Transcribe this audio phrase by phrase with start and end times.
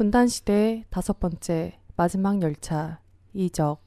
[0.00, 3.00] 분단 시대 다섯 번째 마지막 열차
[3.34, 3.82] 이적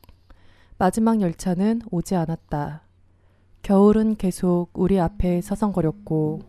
[0.77, 2.83] 마지막 열차는 오지 않았다.
[3.63, 6.41] 겨울은 계속 우리 앞에 서성거렸고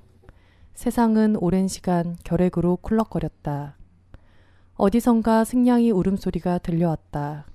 [0.74, 3.78] 세상은 오랜 시간 결핵으로 쿨럭거렸다.
[4.74, 7.46] 어디선가 승냥이 울음소리가 들려왔다.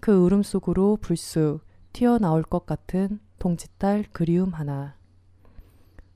[0.00, 1.60] 그 울음 속으로 불쑥
[1.92, 4.96] 튀어나올 것 같은 동짓딸 그리움 하나.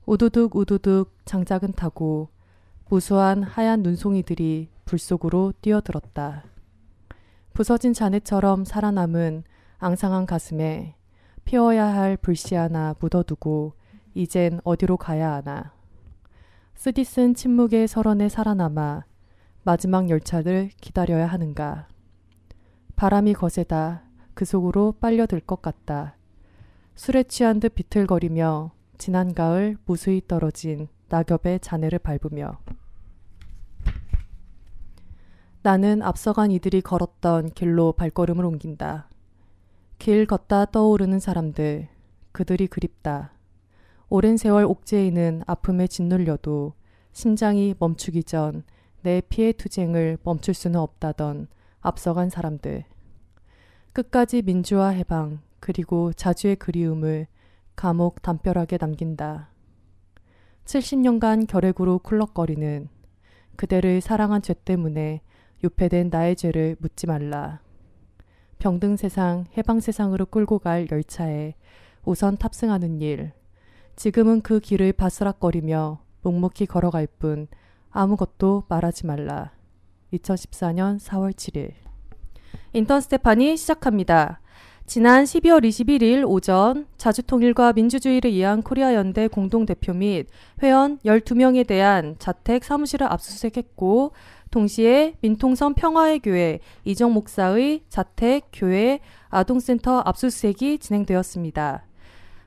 [0.05, 2.27] 우두둑 우두둑 장작은 타고
[2.89, 6.43] 무수한 하얀 눈송이들이 불 속으로 뛰어들었다.
[7.53, 9.43] 부서진 잔해처럼 살아남은
[9.79, 10.95] 앙상한 가슴에
[11.43, 13.73] 피워야 할 불씨 하나 묻어두고
[14.13, 15.73] 이젠 어디로 가야 하나.
[16.75, 19.05] 쓰디쓴 침묵의 설원에 살아남아
[19.63, 21.87] 마지막 열차를 기다려야 하는가.
[22.95, 26.15] 바람이 거세다 그 속으로 빨려들 것 같다.
[26.95, 32.59] 술에 취한 듯 비틀거리며 지난 가을 무수히 떨어진 낙엽의 잔해를 밟으며
[35.65, 39.09] 나는 앞서간 이들이 걸었던 길로 발걸음을 옮긴다.
[39.97, 41.87] 길 걷다 떠오르는 사람들,
[42.31, 43.31] 그들이 그립다.
[44.09, 46.73] 오랜 세월 옥죄이는 아픔에 짓눌려도
[47.13, 48.63] 심장이 멈추기 전
[49.05, 51.47] 내 피해 투쟁을 멈출 수는 없다던
[51.79, 52.85] 앞서간 사람들.
[53.93, 57.27] 끝까지 민주화 해방, 그리고 자주의 그리움을
[57.75, 59.49] 감옥 담벼락에 남긴다.
[60.65, 62.89] 70년간 결핵으로 쿨럭거리는
[63.57, 65.21] 그대를 사랑한 죄 때문에
[65.63, 67.59] 유폐된 나의 죄를 묻지 말라.
[68.59, 71.55] 병든 세상, 해방 세상으로 끌고 갈 열차에
[72.03, 73.31] 우선 탑승하는 일.
[73.95, 77.47] 지금은 그 길을 바스락거리며 묵묵히 걸어갈 뿐
[77.91, 79.51] 아무것도 말하지 말라.
[80.13, 81.73] 2014년 4월 7일.
[82.73, 84.41] 인턴 스테판이 시작합니다.
[84.85, 90.27] 지난 12월 21일 오전 자주통일과 민주주의를 위한 코리아 연대 공동대표 및
[90.61, 94.11] 회원 12명에 대한 자택 사무실을 압수수색했고
[94.55, 101.85] 동시에 민통선 평화의 교회 이정 목사의 자택, 교회, 아동센터 압수수색이 진행되었습니다.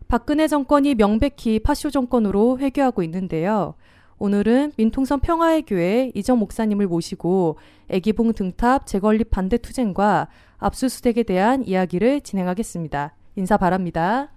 [0.09, 3.75] 박근혜 정권이 명백히 파쇼 정권으로 회귀하고 있는데요.
[4.19, 7.59] 오늘은 민통선 평화의 교회 이정 목사님을 모시고
[7.91, 13.15] 애기봉 등탑 재건립 반대 투쟁과 압수수색에 대한 이야기를 진행하겠습니다.
[13.37, 14.33] 인사 바랍니다.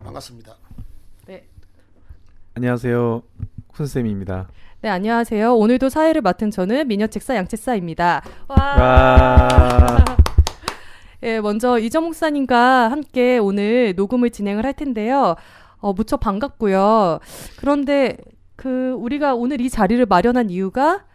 [0.00, 0.54] 반갑습니다.
[1.26, 1.48] 네.
[2.54, 3.22] 안녕하세요.
[3.72, 4.48] 훈쌤입니다.
[4.82, 5.56] 네, 안녕하세요.
[5.56, 8.22] 오늘도 사회를 맡은 저는 미녀책사 양책사입니다.
[8.48, 8.56] 와.
[8.56, 10.04] 와.
[11.24, 15.34] 예, 먼저 이정 목사님과 함께 오늘 녹음을 진행을 할 텐데요.
[15.78, 17.20] 어, 무척 반갑고요.
[17.58, 18.18] 그런데
[18.54, 21.06] 그 우리가 오늘 이 자리를 마련한 이유가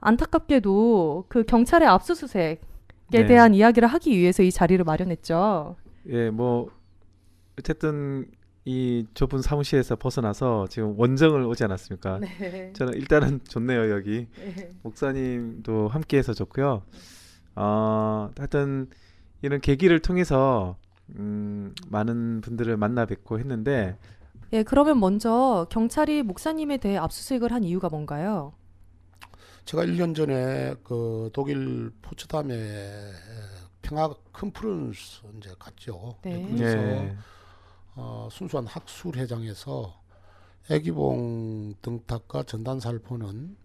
[0.00, 2.58] 안타깝게도 그 경찰의 압수수색에
[3.10, 3.26] 네.
[3.26, 5.76] 대한 이야기를 하기 위해서 이 자리를 마련했죠.
[6.10, 6.68] 예, 뭐
[7.58, 8.26] 어쨌든
[8.68, 12.18] 이 좁은 사무실에서 벗어나서 지금 원정을 오지 않았습니까?
[12.18, 12.70] 네.
[12.74, 14.26] 저는 일단은 좋네요 여기
[14.82, 16.82] 목사님도 함께해서 좋고요.
[17.56, 18.90] 어, 하여튼
[19.40, 20.76] 이런 계기를 통해서
[21.16, 23.96] 음, 많은 분들을 만나 뵙고 했는데
[24.52, 28.52] 예, 그러면 먼저 경찰이 목사님에 대해 압수수색을 한 이유가 뭔가요?
[29.64, 32.52] 제가 1년 전에 그 독일 포츠담에
[33.80, 36.18] 평화 컨퍼런스 이제 갔죠.
[36.22, 36.46] 네.
[36.50, 37.16] 그래서 예,
[37.98, 40.00] 어, 순수한 학술회장에서
[40.70, 43.56] 애기봉 등탑과 전단사를 보는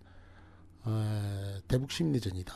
[0.85, 2.53] 어, 대북 심리전이다.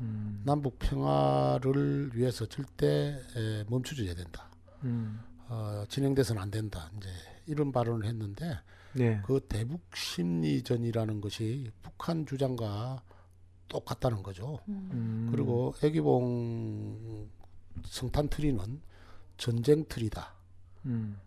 [0.00, 4.48] 음, 남북 평화를 위해서 절대 에, 멈춰줘야 된다.
[4.84, 6.88] 음, 어, 진행돼서는 안 된다.
[6.96, 7.08] 이제
[7.46, 8.56] 이런 발언을 했는데
[8.92, 13.02] 네, 그 대북 심리전이라는 것이 북한 주장과
[13.66, 14.60] 똑같다는 거죠.
[14.68, 17.28] 음, 그리고 애기봉
[17.84, 18.80] 성탄 트리는
[19.36, 20.43] 전쟁 트리다.
[20.86, 21.18] 음,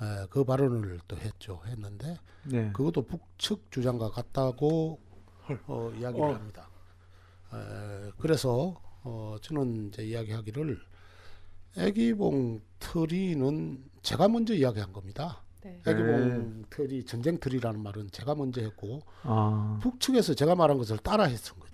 [0.00, 1.60] 에, 그 발언을 또 했죠.
[1.66, 5.00] 했는데 네, 그것도 북측 주장과 같다고
[5.66, 6.34] 어, 이야기를 어.
[6.34, 6.68] 합니다.
[7.52, 10.80] 에, 그래서 어, 저는 이제 이야기하기를
[11.76, 15.42] 애기봉 트리는 제가 먼저 이야기한 겁니다.
[15.62, 15.80] 네.
[15.86, 21.58] 애기봉 트리 전쟁 트리라는 말은 제가 먼저 했고 아, 북측에서 제가 말한 것을 따라 했던
[21.58, 21.72] 거죠.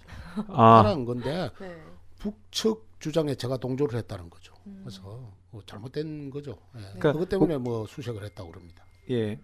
[0.49, 1.83] 아, 따라한 건데 네.
[2.19, 4.55] 북측 주장에 제가 동조를 했다는 거죠.
[4.67, 4.81] 음.
[4.85, 6.59] 그래서 뭐 잘못된 거죠.
[6.77, 6.81] 예.
[6.81, 8.85] 그러니까 그것 때문에 뭐 수색을 했다고 그럽니다.
[9.11, 9.41] 예.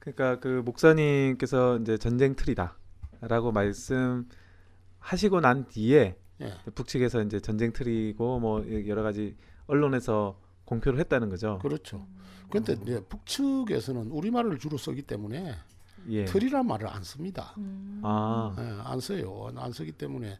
[0.00, 6.54] 그러니까 그 목사님께서 이제 전쟁 트리다라고 말씀하시고 난 뒤에 예.
[6.74, 9.36] 북측에서 이제 전쟁 트리고 뭐 여러 가지
[9.66, 11.58] 언론에서 공표를 했다는 거죠.
[11.62, 12.06] 그렇죠.
[12.50, 15.54] 그런데 이제 북측에서는 우리 말을 주로 쓰기 때문에
[16.08, 16.24] 예.
[16.24, 17.54] 틀이란 말을 안 씁니다.
[17.58, 18.00] 음.
[18.02, 19.50] 아, 예, 안 써요.
[19.56, 20.38] 안 쓰기 때문에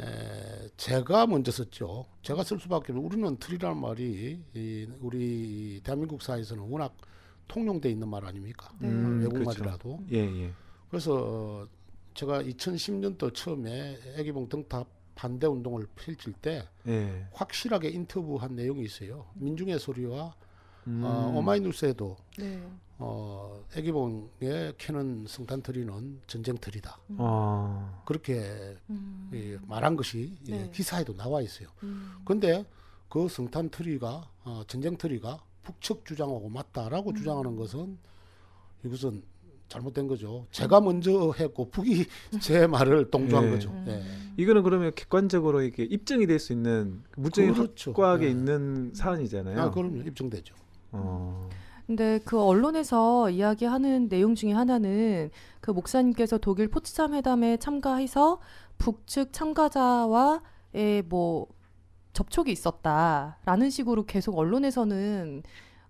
[0.00, 2.06] 에, 제가 먼저 썼죠.
[2.22, 6.96] 제가 쓸 수밖에 없는 우리는 틀이라는 말이 이, 우리 대한민국 사회에서는 워낙
[7.48, 8.72] 통용돼 있는 말 아닙니까?
[8.78, 8.88] 네.
[8.88, 9.60] 음, 외국 그렇죠.
[9.60, 10.00] 말이라도.
[10.12, 10.52] 예, 예.
[10.88, 11.68] 그래서 어,
[12.14, 17.26] 제가 2010년도 처음에 애기봉 등탑 반대 운동을 펼칠 때 예.
[17.32, 19.26] 확실하게 인터뷰한 내용이 있어요.
[19.34, 20.34] 민중의 소리와
[20.86, 21.02] 음.
[21.04, 22.62] 어, 오마이뉴스에도 네.
[23.04, 26.98] 어, 애기봉에 캐는 성탄트리는 전쟁트리다.
[27.18, 28.02] 어.
[28.04, 29.30] 그렇게 음.
[29.34, 30.70] 예, 말한 것이 예, 네.
[30.72, 31.68] 기사에도 나와 있어요.
[31.82, 32.12] 음.
[32.24, 32.64] 근데
[33.08, 37.14] 그 성탄트리가 어, 전쟁트리가 북측 주장하고 맞다라고 음.
[37.14, 37.98] 주장하는 것은
[38.84, 39.22] 이것은
[39.68, 40.46] 잘못된 거죠.
[40.50, 42.04] 제가 먼저 했고 북이
[42.40, 43.50] 제 말을 동조한 예.
[43.50, 43.70] 거죠.
[43.70, 43.84] 음.
[43.88, 44.02] 예.
[44.42, 47.90] 이거는 그러면 객관적으로 이게 입증이 될 수 있는 물증이 그렇죠.
[47.90, 48.30] 확고하게 예.
[48.30, 49.60] 있는 사안이잖아요.
[49.60, 50.02] 아, 그럼요.
[50.02, 50.54] 입증되죠.
[50.92, 51.48] 어.
[51.92, 55.28] 근데 그 언론에서 이야기하는 내용 중에 하나는
[55.60, 58.40] 그 목사님께서 독일 포츠담 회담에 참가해서
[58.78, 61.48] 북측 참가자와의 뭐
[62.14, 65.42] 접촉이 있었다라는 식으로 계속 언론에서는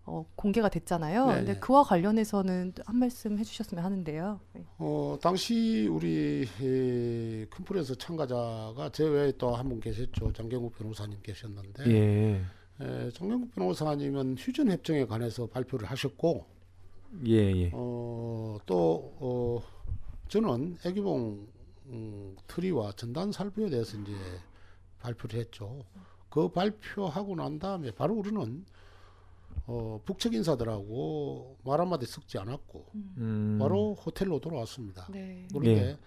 [0.04, 1.26] 어, 공개가 됐잖아요.
[1.28, 1.60] 네, 근데 네.
[1.60, 4.40] 그와 관련해서는 한 말씀 해주셨으면 하는데요.
[4.54, 4.64] 네.
[4.78, 10.32] 어, 당시 우리 에, 큰풀에서 참가자가 제 외에 또 한 분 계셨죠.
[10.32, 12.40] 장경국 변호사님 계셨는데 예.
[12.82, 16.44] 에, 장경국 변호사님은 휴전 협정에 관해서 발표를 하셨고
[17.26, 17.70] 예, 예.
[17.72, 19.62] 어, 또 어,
[20.28, 21.46] 저는 애기봉
[21.86, 24.12] 음, 트리와 전단 살포에 대해서 이제
[25.00, 25.84] 발표를 했죠.
[26.30, 28.64] 그 발표하고 난 다음에 바로 우리는
[29.66, 32.86] 어, 북측 인사들하고 말 한마디 섞지 않았고
[33.18, 33.58] 음.
[33.60, 35.06] 바로 호텔로 돌아왔습니다.
[35.10, 35.46] 네.
[35.50, 35.98] 그런데 예.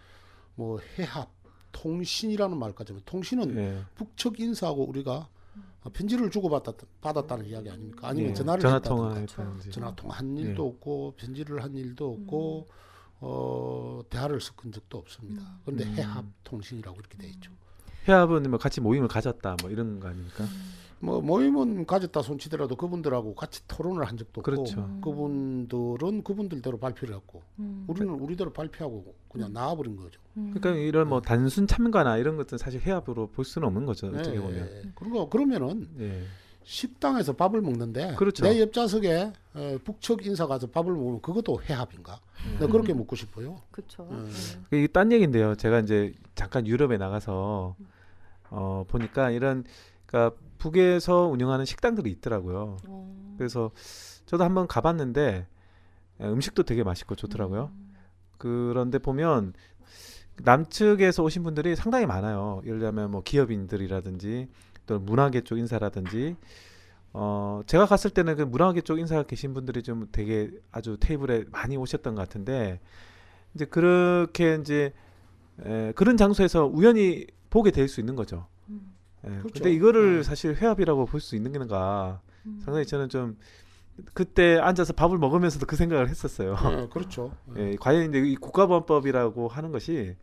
[0.56, 1.30] 뭐 해합
[1.72, 3.84] 통신이라는 말까지 통신은 예.
[3.96, 5.30] 북측 인사하고 우리가
[5.94, 8.10] 편지를 주고 받았다 는 이야기 아닙니까?
[8.10, 8.34] 아니면 예.
[8.34, 9.72] 전화를 전화 했다든가.
[9.72, 10.68] 전화 통화한 일도 예.
[10.68, 12.68] 없고 편지를 한 일도 없고
[13.20, 15.42] 어 대화를 섞은 적도 없습니다.
[15.42, 15.60] 음.
[15.64, 15.94] 그런데 음.
[15.96, 17.52] 해합 통신이라고 이렇게 돼 있죠.
[18.08, 20.46] 회합은 뭐 같이 모임을 가졌다 뭐 이런 거 아닙니까?
[21.06, 24.80] 뭐 모임은 가졌다 손치더라도 그분들하고 같이 토론을 한 적도 없고 그렇죠.
[24.82, 25.02] 음.
[25.02, 27.86] 그분들은 그분들대로 발표를 했고 음.
[27.88, 30.20] 우리는 우리대로 발표하고 그냥 나와버린 거죠.
[30.38, 30.52] 음.
[30.54, 34.08] 그러니까 이런 뭐 단순 참가나 이런 것들은 사실 회합으로 볼 수는 없는 거죠.
[34.08, 34.58] 어떻게 예, 보면.
[34.58, 34.92] 예.
[34.96, 36.24] 그리고 그러면은 예.
[36.64, 38.44] 식당에서 밥을 먹는데 그렇죠.
[38.44, 42.20] 내 옆좌석에 어, 북측 인사 가서 밥을 먹으면 그것도 해합인가?
[42.60, 43.62] 내가 그렇게 묻고 싶어요.
[43.70, 44.08] 그렇죠.
[44.10, 44.32] 음.
[44.72, 44.80] 네.
[44.80, 45.54] 이게 딴 얘기인데요.
[45.54, 47.76] 제가 이제 잠깐 유럽에 나가서
[48.50, 49.64] 어 보니까 이런
[50.06, 52.78] 그러니까 북에서 운영하는 식당들이 있더라고요.
[52.88, 53.36] 어.
[53.38, 53.72] 그래서
[54.26, 55.48] 저도 한번 가봤는데
[56.22, 57.72] 예, 음식도 되게 맛있고 좋더라고요.
[57.74, 57.96] 음.
[58.38, 59.54] 그런데 보면
[60.44, 62.62] 남측에서 오신 분들이 상당히 많아요.
[62.66, 64.50] 예를 들면 뭐 기업인들이라든지
[64.86, 66.36] 또 문화계 쪽 인사라든지
[67.14, 71.78] 어 제가 갔을 때는 그 문화계 쪽 인사 계신 분들이 좀 되게 아주 테이블에 많이
[71.78, 72.82] 오셨던 것 같은데
[73.54, 74.94] 이제 그렇게 이제
[75.66, 78.48] 에, 그런 장소에서 우연히 보게 될 수 있는 거죠.
[79.26, 79.34] 음.
[79.34, 79.54] 예, 그렇죠.
[79.54, 80.24] 근데 이거를 네.
[80.24, 82.60] 사실 회합이라고 볼 수 있는 건가 음.
[82.64, 83.38] 상당히 저는 좀
[84.14, 86.56] 그때 앉아서 밥을 먹으면서도 그 생각을 했었어요.
[86.72, 87.32] 예, 그렇죠.
[87.58, 90.16] 예, 과연 이제 이 국가보안법이라고 하는 것이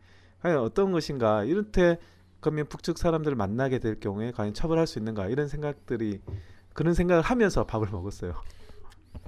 [0.42, 1.98] 과연 어떤 것인가 이렇게
[2.40, 6.20] 그러면 북측 사람들을 만나게 될 경우에 과연 처벌할 수 있는가 이런 생각들이
[6.74, 8.34] 그런 생각을 하면서 밥을 먹었어요.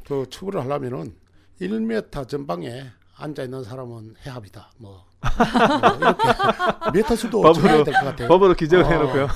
[0.07, 1.15] 그 처벌을 하려면은
[1.61, 2.85] 1m 전방에
[3.17, 4.71] 앉아 있는 사람은 해합이다.
[4.79, 6.23] 뭐, 뭐 이렇게
[6.95, 8.29] 메타 수도 법으로- 정해야 될것 같아요.
[8.29, 8.89] 법으로 규정을 어.
[8.89, 9.29] 해놓고요.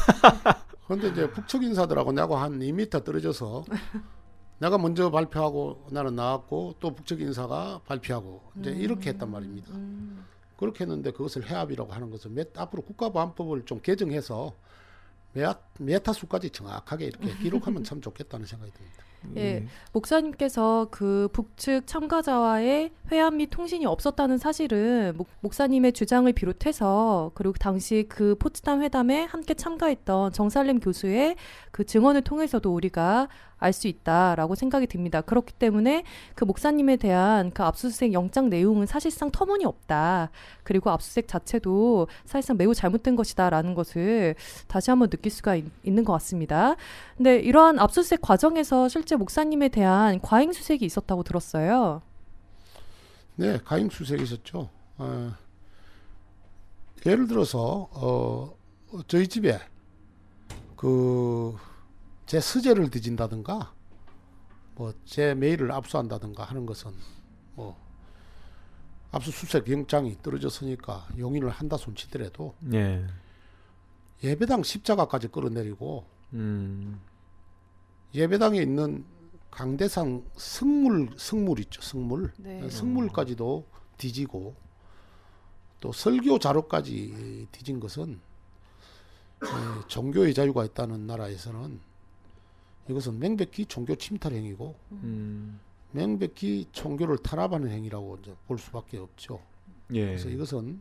[0.86, 3.64] 그런데 이제 북측 인사들하고 내가 한 2m 떨어져서
[4.58, 9.70] 내가 먼저 발표하고 나는 나왔고 또 북측 인사가 발표하고 이제 이렇게 했단 말입니다.
[9.72, 10.24] 음.
[10.56, 14.52] 그렇게 했는데 그것을 해합이라고 하는 것은 몇, 앞으로 국가보안법을 좀 개정해서
[15.78, 19.04] 메타 수까지 정확하게 이렇게 기록하면 참 좋겠다는 생각이 듭니다.
[19.36, 19.64] 예.
[19.92, 28.06] 목사님께서 그 북측 참가자와의 회합 및 통신이 없었다는 사실은 목, 목사님의 주장을 비롯해서 그리고 당시
[28.08, 31.36] 그 포츠담 회담에 함께 참가했던 정살렘 교수의
[31.70, 35.20] 그 증언을 통해서도 우리가 알 수 있다라고 생각이 듭니다.
[35.20, 40.30] 그렇기 때문에 그 목사님에 대한 그 압수수색 영장 내용은 사실상 터무니없다.
[40.64, 44.34] 그리고 압수수색 자체도 사실상 매우 잘못된 것이다라는 것을
[44.66, 46.76] 다시 한번 느낄 수가 있, 있는 것 같습니다.
[47.16, 52.02] 근데 이러한 압수수색 과정에서 실제 목사님에 대한 과잉 수색이 있었다고 들었어요.
[53.36, 54.68] 네, 가잉 수색이 있었죠.
[54.98, 55.32] 어,
[57.06, 58.54] 예를 들어서 어,
[59.06, 59.58] 저희 집에
[60.76, 61.56] 그
[62.28, 63.72] 제 서재를 뒤진다든가
[64.74, 66.92] 뭐 제 메일을 압수한다든가 하는 것은
[67.54, 67.76] 뭐
[69.10, 73.06] 압수수색 영장이 떨어졌으니까 용인을 한다 손치더라도 예.
[74.22, 76.04] 예배당 십자가까지 끌어내리고
[76.34, 77.00] 음.
[78.14, 79.04] 예배당에 있는
[79.50, 82.68] 강대상 성물 성물 있죠 성물 네.
[82.68, 83.66] 성물까지도
[83.96, 84.54] 뒤지고
[85.80, 88.20] 또 설교 자료까지 뒤진 것은
[89.42, 91.87] 에, 종교의 자유가 있다는 나라에서는
[92.88, 95.60] 이것은 명백히 종교 침탈 행위고 음.
[95.92, 99.40] 명백히 종교를 탄압하는 행위라고 이제 볼 수밖에 없죠.
[99.92, 100.06] 예.
[100.06, 100.80] 그래서 이것은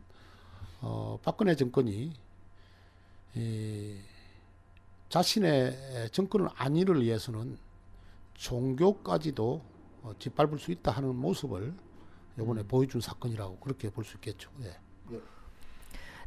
[0.80, 2.12] 어, 박근혜 정권이
[3.34, 3.96] 이,
[5.08, 7.56] 자신의 정권을 안위를 위해서는
[8.34, 9.62] 종교까지도
[10.02, 11.74] 어, 짓밟을 수 있다 하는 모습을
[12.38, 14.50] 이번에 보여준 사건이라고 그렇게 볼 수 있겠죠.
[14.62, 14.76] 예.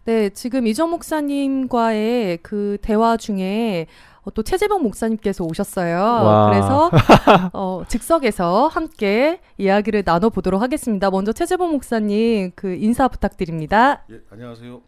[0.04, 5.98] 네, 지금 이정 목사님과의 그 대화 중에 어, 또 최재봉 목사님께서 오셨어요.
[5.98, 6.50] 와.
[6.52, 6.92] 그래서
[7.54, 11.10] 어, 즉석에서 함께 이야기를 나눠보도록 하겠습니다.
[11.10, 14.04] 먼저 최재봉 목사님 그 인사 부탁드립니다.
[14.12, 14.82] 예, 안녕하세요.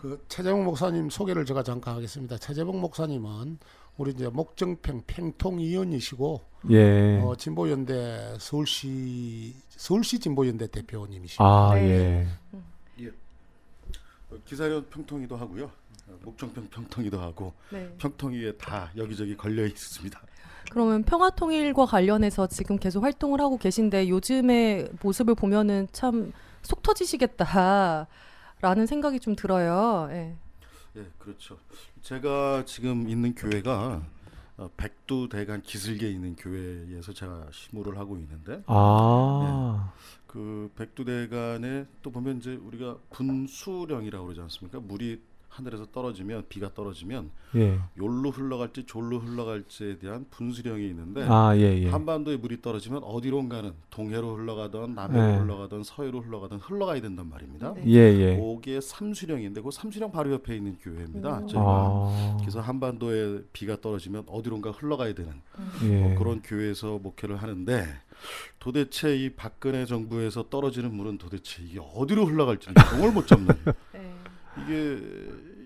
[0.00, 2.36] 그 최재봉 목사님 소개를 제가 잠깐 하겠습니다.
[2.36, 3.58] 최재봉 목사님은
[3.96, 6.40] 우리 이제 목정평 평통위원이시고
[6.70, 7.20] 예.
[7.20, 11.44] 어, 진보연대 서울시 서울시 진보연대 대표님이십니다.
[11.44, 12.26] 아, 네.
[13.00, 13.08] 예.
[14.30, 15.70] 어, 기사련 평통이도 하고요.
[16.08, 17.94] 어, 목정평 평통이도 하고 네.
[17.98, 20.20] 평통위에 다 여기저기 걸려 있습니다.
[20.70, 26.32] 그러면 평화통일과 관련해서 지금 계속 활동을 하고 계신데 요즘의 모습을 보면은 참
[26.64, 28.06] 속 터지시겠다라는
[28.88, 30.08] 생각이 좀 들어요.
[30.10, 30.34] 예.
[30.96, 31.58] 예, 그렇죠.
[32.02, 34.02] 제가 지금 있는 교회가
[34.56, 39.92] 어, 백두대간 기슭에 있는 교회에서 제가 시무를 하고 있는데 아.
[40.26, 44.80] 그 백두대간에 또 보면 이제 우리가 분수령이라고 그러지 않습니까?
[44.80, 45.20] 물이
[45.54, 47.78] 하늘에서 떨어지면 비가 떨어지면 예.
[47.96, 51.88] 요로 흘러갈지 졸로 흘러갈지에 대한 분수령이 있는데 아, 예, 예.
[51.88, 55.38] 한반도에 물이 떨어지면 어디론가는 동해로 흘러가던 남해로 네.
[55.38, 57.74] 흘러가던 서해로 흘러가던 흘러가야 된단 말입니다.
[57.74, 57.84] 네.
[57.86, 58.36] 예, 예.
[58.36, 61.38] 거기에 삼수령인데 그 삼수령 바로 옆에 있는 교회입니다.
[61.38, 61.46] 음.
[61.46, 62.36] 저희가 아.
[62.40, 65.32] 그래서 한반도에 비가 떨어지면 어디론가 흘러가야 되는
[65.84, 66.00] 예.
[66.00, 67.86] 뭐 그런 교회에서 목회를 하는데
[68.58, 73.54] 도대체 이 박근혜 정부에서 떨어지는 물은 도대체 이게 어디로 흘러갈지 정을 못 잡는
[73.92, 73.93] 네.
[74.62, 75.00] 이게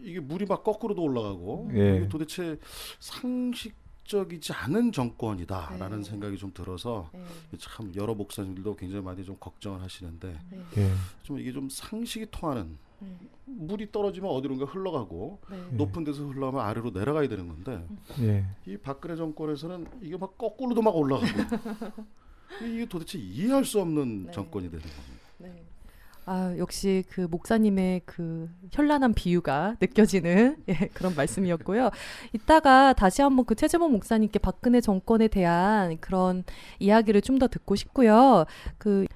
[0.03, 1.97] 이게 물이 막 거꾸로도 올라가고 예.
[1.97, 2.59] 이게 도대체
[2.99, 3.75] 상식
[4.09, 6.03] 적이지 않은 정권이다라는 네.
[6.03, 7.23] 생각이 좀 들어서 네.
[7.59, 10.65] 참 여러 목사님들도 굉장히 많이 좀 걱정을 하시는데 네.
[10.79, 10.91] 예.
[11.23, 13.15] 좀 이게 좀 상식이 통하는 네.
[13.45, 15.57] 물이 떨어지면 어디론가 흘러가고 네.
[15.73, 17.87] 높은 데서 흘러가면 아래로 내려가야 되는 건데
[18.21, 18.47] 예.
[18.67, 21.27] 이 박근혜 정권에서는 이게 막 거꾸로도 막 올라가고
[22.65, 24.33] 이게 도대체 이해할 수 없는 네.
[24.33, 25.68] 정권이 되는 겁니다.
[26.29, 26.35] 네.
[26.35, 31.91] 아, 역시 그 목사님의 그 현란한 비유가 느껴지는 예, 그런 말씀이었고요.
[32.35, 36.45] 이따가 다시 한번 그 최재범 목사님께 박근혜 정권에 대한 그런
[36.79, 38.47] 이야기를 좀 더 듣고 싶고요.
[38.79, 39.07] 그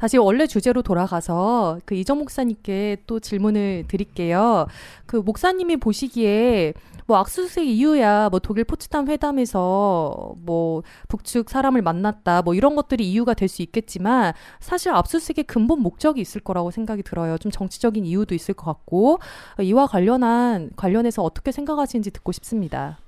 [0.00, 4.66] 다시 원래 주제로 돌아가서 그 이정 목사님께 또 질문을 드릴게요.
[5.04, 6.72] 그 목사님이 보시기에
[7.06, 13.34] 뭐 악수수색 이유야 뭐 독일 포츠담 회담에서 뭐 북측 사람을 만났다 뭐 이런 것들이 이유가
[13.34, 17.36] 될 수 있겠지만 사실 압수수색의 근본 목적이 있을 거라고 생각이 들어요.
[17.36, 19.18] 좀 정치적인 이유도 있을 것 같고
[19.60, 22.98] 이와 관련한 관련해서 어떻게 생각하시는지 듣고 싶습니다.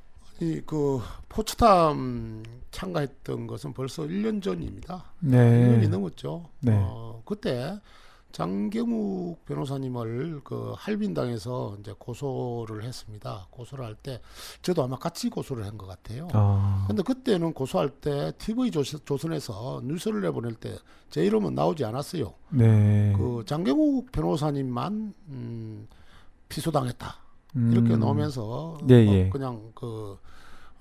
[0.42, 5.04] 이 그 포츠담 참가했던 것은 벌써 1년 전입니다.
[5.20, 5.36] 네.
[5.38, 6.48] 1년이 넘었죠.
[6.60, 6.72] 네.
[6.74, 7.78] 어, 그때
[8.32, 13.46] 장경욱 변호사님을 그 할빈당에서 이제 고소를 했습니다.
[13.50, 14.20] 고소를 할 때
[14.62, 16.28] 저도 아마 같이 고소를 한 것 같아요.
[16.32, 16.86] 아.
[16.88, 20.76] 근데 그때는 고소할 때 TV 조선, 조선에서 뉴스를 내보낼 때
[21.10, 22.32] 제 이름은 나오지 않았어요.
[22.48, 23.12] 네.
[23.18, 25.86] 그 장경욱 변호사님만 음,
[26.48, 27.16] 피소당했다
[27.54, 28.00] 이렇게 음.
[28.00, 29.28] 나오면서 예, 어, 예.
[29.28, 30.16] 그냥 그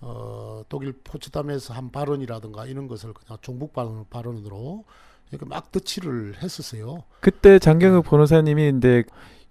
[0.01, 4.83] 어, 독일 포츠담에서 한 발언이라든가 이런 것을 그냥 종북 발언, 발언으로
[5.29, 7.03] 이렇게 막 덧칠을 했었어요.
[7.21, 9.03] 그때 장경욱 변호사님이 근데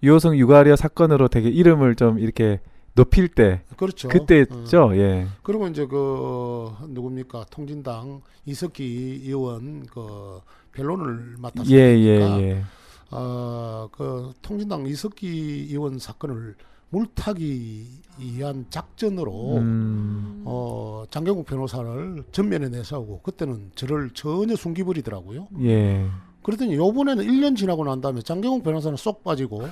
[0.03, 2.59] 유호성 유가리아 사건으로 되게 이름을 좀 이렇게
[2.93, 4.09] 높일 때 그렇죠.
[4.09, 4.11] 어.
[4.11, 4.91] 그때였죠.
[4.97, 5.27] 예.
[5.43, 10.41] 그리고 이제 그 누굽니까 통진당 이석기 의원 그
[10.73, 11.73] 변론을 맡았습니까?
[11.75, 12.63] 예, 예, 예.
[13.11, 16.55] 어 그 통진당 이석기 의원 사건을
[16.91, 17.87] 물타기
[18.19, 20.43] 위한 작전으로 음.
[20.45, 25.47] 어 장경국 변호사를 전면에 내세우고 그때는 저를 전혀 숨기버리더라고요.
[25.61, 26.05] 예.
[26.43, 29.63] 그랬더니 요번에는 1년 지나고 난 다음에 장경국 변호사는 쏙 빠지고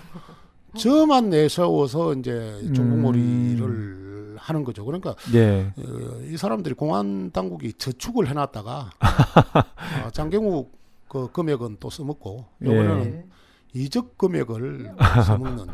[0.77, 4.85] 저만 내세워서 이제 종국몰이를 하는 거죠.
[4.85, 5.73] 그러니까 예.
[5.77, 8.91] 어, 이 사람들이 공안 당국이 저축을 해놨다가
[10.05, 10.71] 어, 장경욱
[11.09, 13.25] 그 금액은 또 써먹고 요번에는 네.
[13.73, 14.95] 이적 금액을
[15.25, 15.67] 써먹는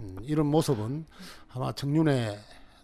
[0.00, 1.06] 음, 이런 모습은
[1.52, 2.38] 아마 정윤회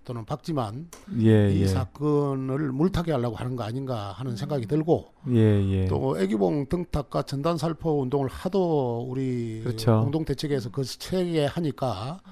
[0.09, 0.89] 또는 박지만
[1.21, 1.67] 예, 이 예.
[1.67, 5.87] 사건을 물타기 하려고 하는 거 아닌가 하는 생각이 들고 예, 예.
[5.87, 10.01] 또 애기봉 등탁과 전단 살포 운동을 하도 우리 그렇죠.
[10.01, 12.23] 공동 대책에서 그 세게 하니까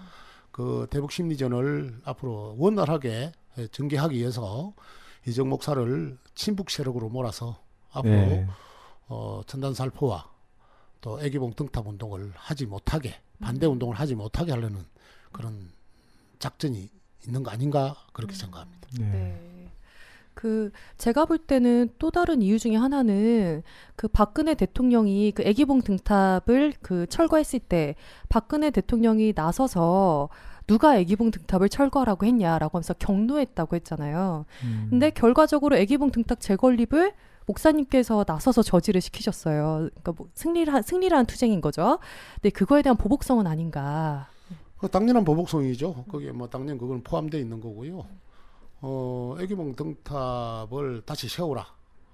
[0.50, 3.32] 그 대북 심리전을 앞으로 원활하게
[3.72, 4.72] 전개하기 위해서
[5.26, 7.58] 이정 목사를 친북 세력으로 몰아서
[7.92, 8.46] 앞으로 네.
[9.08, 10.30] 어, 전단 살포와
[11.02, 14.82] 또 애기봉 등탁 운동을 하지 못하게 반대 운동을 하지 못하게 하려는
[15.32, 15.70] 그런
[16.38, 16.90] 작전이
[17.26, 18.88] 있는 거 아닌가 그렇게 생각합니다.
[18.98, 19.04] 네.
[19.10, 19.56] 네.
[20.34, 23.62] 그 제가 볼 때는 또 다른 이유 중에 하나는
[23.96, 27.94] 그 박근혜 대통령이 그 애기봉 등탑을 그 철거했을 때
[28.28, 30.28] 박근혜 대통령이 나서서
[30.66, 34.44] 누가 애기봉 등탑을 철거하라고 했냐라고 하면서 경로했다고 했잖아요.
[34.64, 34.86] 음.
[34.90, 37.14] 근데 결과적으로 애기봉 등탑 재건립을
[37.46, 39.88] 목사님께서 나서서 저지를 시키셨어요.
[39.88, 41.98] 그러니까 뭐 승리를 승리라는 투쟁인 거죠.
[42.34, 44.28] 근데 그거에 대한 보복성은 아닌가.
[44.86, 46.04] 그 당연한 보복성이죠.
[46.04, 48.06] 거기에 뭐 당연 그건 포함되어 있는 거고요.
[48.82, 51.66] 어, 애기봉 등탑을 다시 세우라.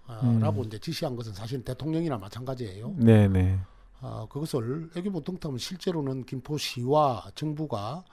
[0.06, 0.40] 아, 음.
[0.40, 2.94] 라고 이제 지시한 것은 사실 대통령이나 마찬가지예요.
[2.96, 3.58] 네네.
[4.00, 8.04] 아, 그것을 애기봉 등탑은 실제로는 김포시와 정부가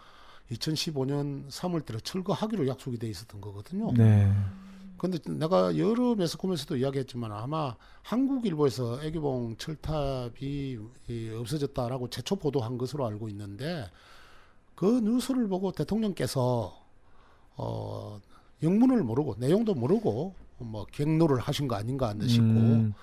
[0.51, 3.93] 2015년 3월 달에 철거하기로 약속이 돼 있었던 거거든요.
[3.93, 4.29] 네.
[4.97, 13.29] 근데 내가 여러 매스컴에서도 이야기했지만 아마 한국일보에서 애기봉 철탑이 이, 없어졌다라고 최초 보도한 것으로 알고
[13.29, 13.85] 있는데
[14.79, 16.73] 그 뉴스를 보고 대통령께서
[17.57, 18.17] 어
[18.63, 22.93] 영문을 모르고 내용도 모르고 뭐 경로를 하신 거 아닌가 싶고 음.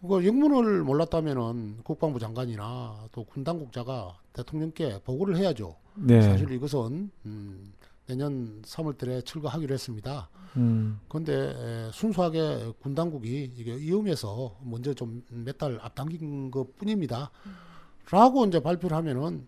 [0.00, 5.76] 그 영문을 몰랐다면은 국방부 장관이나 또 군 당국자가 대통령께 보고를 해야죠.
[5.94, 6.20] 네.
[6.20, 7.72] 사실 이것은 음,
[8.06, 10.28] 내년 3월달에 철거하기로 했습니다.
[10.56, 10.98] 음.
[11.08, 17.30] 그런데 에, 순수하게 군 당국이 이게 위험해서 먼저 좀 몇 달 앞당긴 것 뿐입니다.
[18.10, 19.46] 라고 이제 발표를 하면은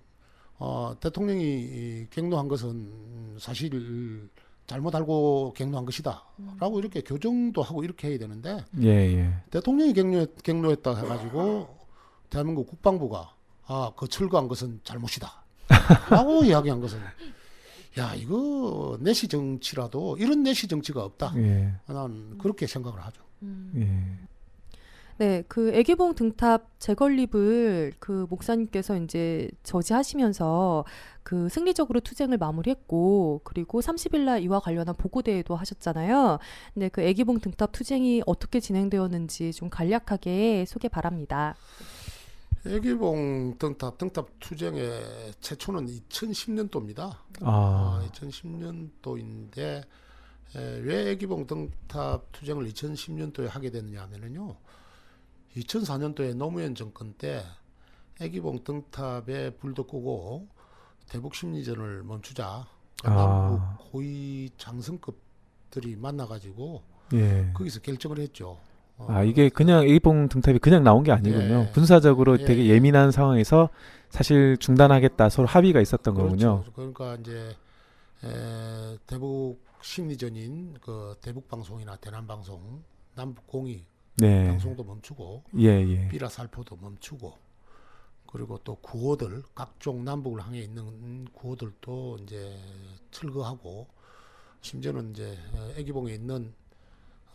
[0.61, 4.29] 어, 대통령이 이 경로한 것은 음, 사실
[4.67, 6.23] 잘못 알고 경로한 것이다.
[6.61, 9.35] 라고 이렇게 교정도 하고 이렇게 해야 되는데 예, 예.
[9.51, 11.67] 대통령이 경로, 경로했다 해가지고
[12.29, 13.35] 대한민국 국방부가
[13.67, 15.43] 아, 그 철거한 것은 잘못이다.
[16.11, 17.01] 라고 이야기한 것은
[17.99, 21.33] 야, 이거 내시 정치라도 이런 내시 정치가 없다.
[21.39, 21.73] 예.
[21.87, 23.23] 난 그렇게 생각을 하죠.
[23.77, 24.19] 예.
[25.21, 30.87] 네, 그 애기봉 등탑 재건립을 그 목사님께서 이제 저지하시면서
[31.23, 36.39] 그 승리적으로 투쟁을 마무리했고 그리고 30일 날 이와 관련한 보고 대회도 하셨잖아요.
[36.73, 41.55] 근데 그 애기봉 등탑 투쟁이 어떻게 진행되었는지 좀 간략하게 소개 바랍니다.
[42.65, 45.03] 애기봉 등탑 등탑 투쟁의
[45.43, 47.15] 최초는 2010년도입니다.
[47.43, 48.09] 아.
[48.11, 49.83] 2010년도인데
[50.55, 54.57] 왜 애기봉 등탑 투쟁을 2010년도에 하게 됐느냐 하면은요.
[55.57, 57.43] 2004년도에 노무현 정권 때
[58.21, 60.49] 애기봉 등탑에 불도 끄고
[61.09, 62.67] 대북 심리전을 멈추자
[63.05, 63.11] 아.
[63.11, 66.83] 남북 고위 장성급들이 만나가지고
[67.15, 67.51] 예.
[67.55, 68.59] 거기서 결정을 했죠.
[68.99, 71.67] 어, 아, 이게 그냥 A봉 등탑이 그냥 나온 게 아니군요.
[71.69, 71.71] 예.
[71.73, 72.75] 군사적으로 예, 되게 예.
[72.75, 73.71] 예민한 상황에서
[74.11, 76.63] 사실 중단하겠다 서로 합의가 있었던 거군요.
[76.63, 76.73] 그렇죠.
[76.73, 77.57] 그러니까 이제
[78.25, 82.83] 에, 대북 심리전인 그 대북 방송이나 대남 방송,
[83.15, 83.85] 남북 공의
[84.21, 84.47] 네.
[84.49, 86.09] 방송도 멈추고 예, 예.
[86.09, 87.33] 비라 살포도 멈추고
[88.27, 92.57] 그리고 또 구호들 각종 남북을 향해 있는 구호들도 이제
[93.11, 93.89] 철거하고
[94.63, 96.53] 심지어는 이제 어, 애기봉에 있는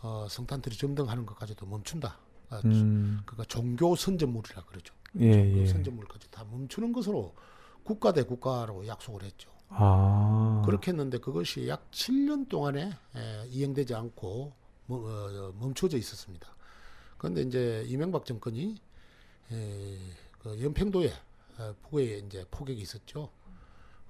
[0.02, 2.18] 어, 성탄들이 점등하는 것까지도 멈춘다.
[2.50, 3.20] 아, 음.
[3.26, 4.94] 그러니까 종교 선전물이라 그러죠.
[5.18, 5.66] 예, 종교 예.
[5.66, 7.34] 선전물까지 다 멈추는 것으로
[7.82, 9.50] 국가 대 국가로 약속을 했죠.
[9.68, 10.62] 아.
[10.64, 14.52] 그렇게 했는데 그것이 약 7년 동안에 에, 이행되지 않고
[14.86, 16.48] 멈- 어, 멈춰져 있었습니다.
[17.18, 18.80] 그런데 이제 이명박 정권이
[19.52, 19.98] 에,
[20.38, 21.12] 그 연평도에
[21.58, 23.30] 어, 북에 이제 포격이 있었죠.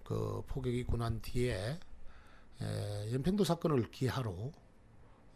[0.05, 1.79] 그 포격이 있고 난 뒤에
[2.63, 4.53] 에, 연평도 사건을 기하로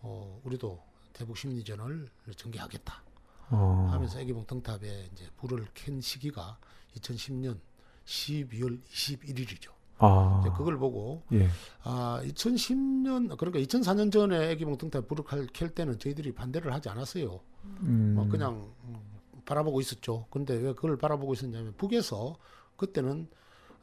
[0.03, 3.03] 어, 우리도 대북 심리전을 전개하겠다
[3.51, 3.89] 어.
[3.93, 6.59] 하면서 애기봉 등탑에 이제 불을 켠 시기가
[6.97, 7.59] 2010년
[8.07, 9.71] 12월 21일이죠.
[9.99, 10.41] 아.
[10.41, 11.49] 이제 그걸 보고 예.
[11.83, 17.41] 아 2010년 그러니까 2004년 전에 애기봉 등탑 불을 켤- 켤 때는 저희들이 반대를 하지 않았어요.
[17.83, 18.15] 음.
[18.15, 18.97] 뭐 그냥 음,
[19.45, 20.27] 바라보고 있었죠.
[20.31, 22.37] 근데 왜 그걸 바라보고 있었냐면 북에서
[22.77, 23.29] 그때는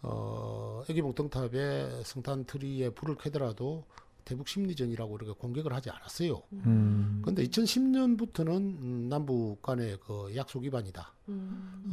[0.01, 3.85] 어 애기봉 등탑에 성탄 트리에 불을 켜더라도
[4.27, 6.41] 대북 심리전이라고 이렇게 공격을 하지 않았어요.
[6.51, 7.21] 음.
[7.23, 11.13] 근데 2010년부터는 음, 남북 간의 그 약속 위반이다.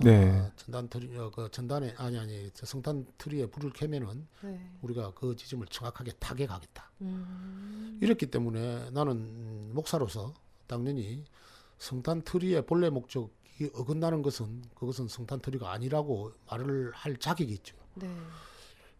[0.02, 0.40] 네.
[0.40, 4.70] 어, 전단 트리 어, 그 전단에 아니 아니 저 성탄 트리에 불을 켜면은 네.
[4.82, 6.90] 우리가 그 지점을 정확하게 타격하겠다.
[7.02, 7.98] 음.
[8.02, 10.34] 이랬기 때문에 나는 음, 목사로서
[10.66, 11.22] 당연히
[11.78, 17.76] 성탄 트리의 본래 목적이 어긋나는 것은 그것은 성탄 트리가 아니라고 말을 할 자격이 있죠.
[17.94, 18.08] 네.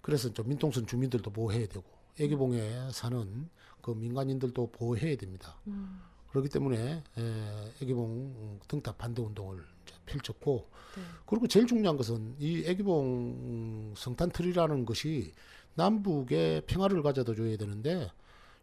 [0.01, 1.85] 그래서 좀 민통선 주민들도 보호해야 되고
[2.21, 3.49] 애기봉에 사는
[3.81, 5.59] 그 민간인들도 보호해야 됩니다.
[5.67, 6.01] 음.
[6.31, 9.65] 그렇기 때문에 에, 애기봉 등탑 반대 운동을
[10.07, 11.03] 펼쳤고 네.
[11.27, 15.33] 그리고 제일 중요한 것은 이 애기봉 성탄 트리라는 것이
[15.75, 18.11] 남북의 평화를 가져다 줘야 되는데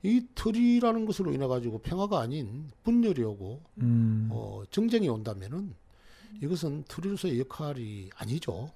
[0.04, 4.30] 이 트리라는 것으로 인해 가지고 평화가 아닌 분열이 오고 음.
[4.32, 5.76] 어, 정쟁이 온다면은
[6.42, 8.72] 이것은 트리로서의 역할이 아니죠.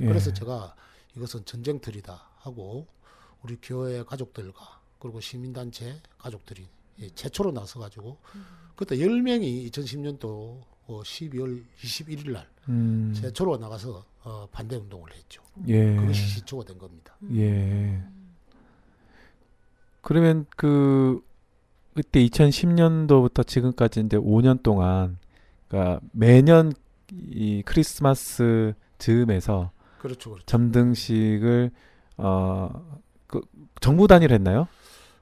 [0.00, 0.06] 예.
[0.06, 0.74] 그래서 제가
[1.16, 2.86] 이것은 전쟁 트리다 하고
[3.42, 6.66] 우리 교회 가족들과 그리고 시민단체 가족들이
[7.00, 8.18] 예, 최초로 나서 가지고
[8.76, 13.12] 그때 10명이 2010년도 어, 12월 21일 날 음.
[13.14, 15.42] 최초로 나가서 어, 반대 운동을 했죠.
[15.66, 15.96] 예.
[15.96, 17.16] 그것이 시초가 된 겁니다.
[17.34, 18.02] 예.
[20.02, 21.20] 그러면 그
[21.94, 25.18] 그때 2010년도부터 지금까지 이제 5년 동안
[25.68, 26.72] 그러니까 매년
[27.12, 30.46] 이 크리스마스 즈음에서 그렇죠, 그렇죠.
[30.46, 31.70] 점등식을
[32.16, 33.40] 어 그
[33.80, 34.68] 정부 단위로 했나요?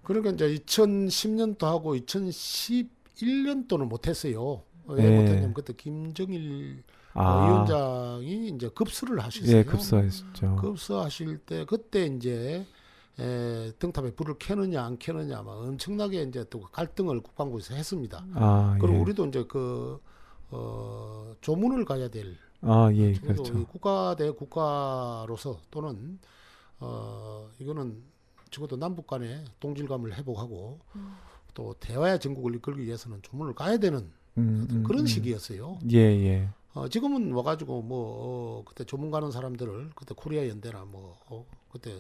[0.03, 4.63] 그러니까 이제 2010년도 하고 2011년도는 못했어요.
[4.87, 5.11] 왜 예.
[5.11, 9.57] 못했냐면 그때 김정일 어, 아, 위원장이 이제 급수를 하셨어요.
[9.59, 10.57] 예, 급수하셨죠.
[10.57, 12.65] 급수하실 때 그때 이제
[13.21, 18.25] 에, 등탑에 불을 켜느냐 안 켜느냐 막 엄청나게 이제 또 갈등을 국방부에서 했습니다.
[18.35, 19.01] 아, 그리고 예.
[19.01, 20.01] 우리도 이제 그
[20.51, 23.59] 어, 조문을 가야 될 아, 예, 그렇죠.
[23.59, 26.19] 이 국가 대 국가로서 또는
[26.81, 28.03] 어 이거는
[28.51, 30.81] 적어도 남북 간의 동질감을 회복하고
[31.55, 35.07] 또 대화의 전국을 이끌기 위해서는 조문을 가야 되는 그 음, 음, 그런 음.
[35.07, 35.79] 시기였어요.
[35.91, 36.49] 예, 예.
[36.75, 37.99] 어, 지금은 와가지고 뭐
[38.61, 41.93] 어, 그때 조문 가는 사람들을 그때 코리아 연대나 뭐 어, 그때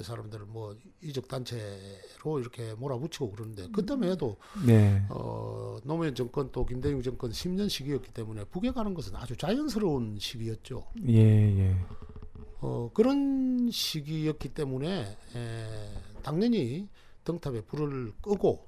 [0.00, 5.04] 사람들을 뭐 이적 단체로 이렇게 몰아붙이고 그러는데 그때만 해도 네.
[5.10, 10.86] 어, 노무현 정권 또 김대중 정권 10년 시기였기 때문에 북에 가는 것은 아주 자연스러운 시기였죠.
[11.08, 11.76] 예, 예.
[12.60, 16.88] 어, 그런 시기였기 때문에 에, 당연히
[17.24, 18.66] 등탑에 불을 끄고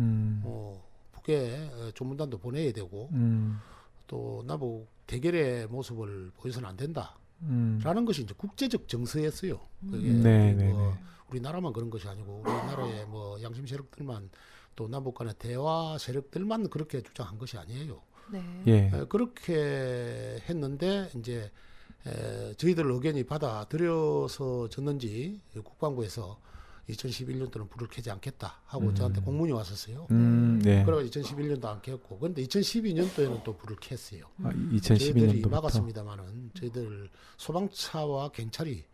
[0.00, 0.42] 음.
[0.44, 3.58] 어, 북에 어, 조문단도 보내야 되고 음.
[4.06, 8.04] 또 나보고 대결의 모습을 보여서는 안 된다 라는 음.
[8.06, 9.60] 것이 이제 국제적 정서였어요.
[9.90, 11.00] 그게 네, 우리 네, 뭐 네.
[11.28, 14.30] 우리나라만 그런 것이 아니고 우리나라의 뭐 양심 세력들만
[14.74, 18.00] 또 남북 간의 대화 세력들만 그렇게 주장한 것이 아니에요.
[18.32, 18.62] 네.
[18.66, 18.72] 예.
[18.92, 21.50] 에, 그렇게 했는데 이제
[22.06, 26.40] 에, 저희들 의견이 받아들여서 졌는지 국방부에서
[26.90, 28.94] 2011년도는 불을 켜지 않겠다 하고 음.
[28.94, 30.06] 저한테 공문이 왔었어요.
[30.10, 30.84] 음, 네.
[30.84, 34.24] 그래가 2011년도 안 켰고, 그런데 2012년도에는 또 불을 켰어요.
[34.44, 34.50] 아,
[34.82, 35.50] 저희들이 2012년도부터.
[35.50, 38.84] 막았습니다만은 저희들 소방차와 경찰이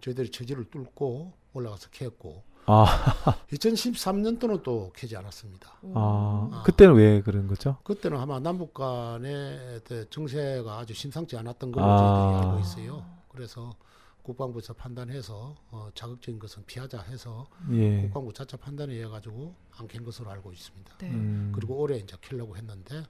[0.00, 2.86] 저희들이 저지를 뚫고 올라가서 켰고, 아,
[3.52, 5.74] 2013년도는 또 켜지 않았습니다.
[5.94, 6.62] 아, 아.
[6.64, 7.76] 그때는 왜 그런 거죠?
[7.84, 11.98] 그때는 아마 남북 간의 정세가 아주 심상치 않았던 걸로 아.
[11.98, 13.04] 저희들이 알고 있어요.
[13.28, 13.74] 그래서
[14.22, 18.02] 국방부에서 판단해서 어, 자극적인 것은 피하자 해서 예.
[18.02, 20.98] 국방부 자체 판단에 의해 가지고 안켠 것으로 알고 있습니다.
[20.98, 21.10] 네.
[21.10, 21.52] 음.
[21.54, 23.02] 그리고 올해 이제 켜려고 했는데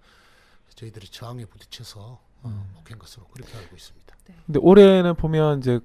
[0.74, 2.50] 저희들이 저항에 부딪혀서 음.
[2.50, 4.16] 어, 못켠 것으로 그렇게 알고 있습니다.
[4.46, 5.80] 근데 올해는 보면 이제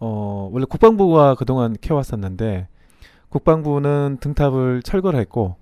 [0.00, 2.68] 어 원래 국방부가 그동안 켜왔었는데
[3.28, 5.56] 국방부는 등탑을 철거를 했고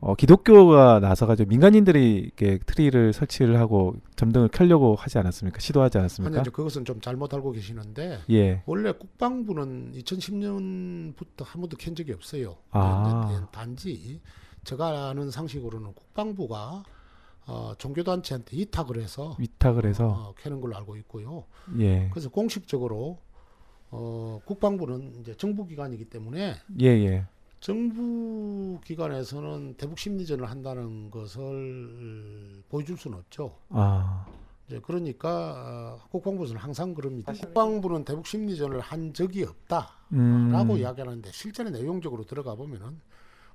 [0.00, 5.58] 어 기독교가 나서가지고 민간인들이 이렇게 트리를 설치를 하고 점등을 켜려고 하지 않았습니까?
[5.58, 6.40] 시도하지 아니 않았습니까?
[6.40, 8.62] 이제 그것은 좀 잘못 알고 계시는데 예.
[8.66, 12.56] 원래 국방부는 2010년부터 한 번도 켠 적이 없어요.
[12.70, 13.28] 아.
[13.28, 14.20] 이제 단지
[14.64, 16.84] 제가 아는 상식으로는 국방부가
[17.46, 21.44] 어, 종교단체한테 이탁을 해서 위탁을 해서 어, 켜는 걸로 알고 있고요.
[21.78, 22.08] 예.
[22.10, 23.18] 그래서 공식적으로
[23.90, 27.26] 어, 국방부는 이제 정부기관이기 때문에 예, 예.
[27.60, 33.58] 정부 기관에서는 대북 심리전을 한다는 것을 보여줄 수는 없죠.
[33.70, 34.26] 아.
[34.66, 37.32] 이제 그러니까 어, 국방부는 항상 그럽니다.
[37.32, 40.78] 국방부는 대북 심리전을 한 적이 없다라고 음.
[40.78, 43.00] 이야기하는데 실제로 내용적으로 들어가 보면은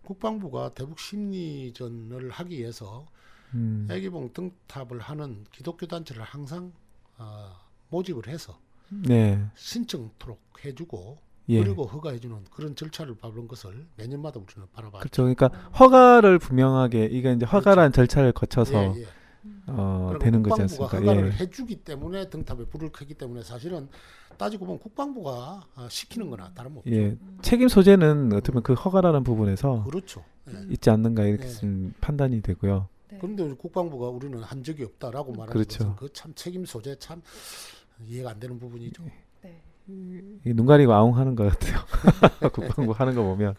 [0.04, 3.06] 국방부가 대북 심리전을 하기 위해서
[3.54, 3.88] 음.
[3.90, 6.74] 애기봉 등탑을 하는 기독교 단체를 항상
[7.18, 7.52] 어,
[7.90, 9.44] 모집을 해서 네.
[9.56, 11.62] 신청토록 해주고 예.
[11.62, 15.00] 그리고 허가해주는 그런 절차를 밟은 것을 매년마다 우리는 바라봐.
[15.00, 15.24] 그렇죠.
[15.24, 15.48] 그러니까
[15.80, 19.08] 허가를 분명하게 이게 이제 허가란 절차를 거쳐서 예, 예.
[19.68, 20.98] 어 그리고 되는 거지 국방부가 않습니까?
[21.12, 21.38] 허가를 예.
[21.44, 23.90] 해주기 때문에 등탑에 불을 켜기 때문에 사실은
[24.38, 26.90] 따지고 보면 국방부가 어, 시키는 거나 다름없죠.
[26.92, 27.18] 예.
[27.42, 30.24] 책임 소재는 어떻게 보면 그 허가라는 부분에서 그렇죠.
[30.50, 30.54] 예.
[30.72, 31.50] 있지 않는가 이렇게 예.
[31.52, 32.88] 좀 판단이 되고요.
[33.12, 33.18] 네.
[33.20, 35.78] 그런데 국방부가 우리는 한 적이 없다라고 말하는 그렇죠.
[35.80, 37.22] 것은 그 참 책임 소재 참
[38.06, 39.04] 이해가 안 되는 부분이죠.
[39.86, 40.22] 네.
[40.44, 41.80] 이게 눈 가리고 아웅 하는 것 같아요.
[42.54, 43.56] 국방부 하는 거 보면.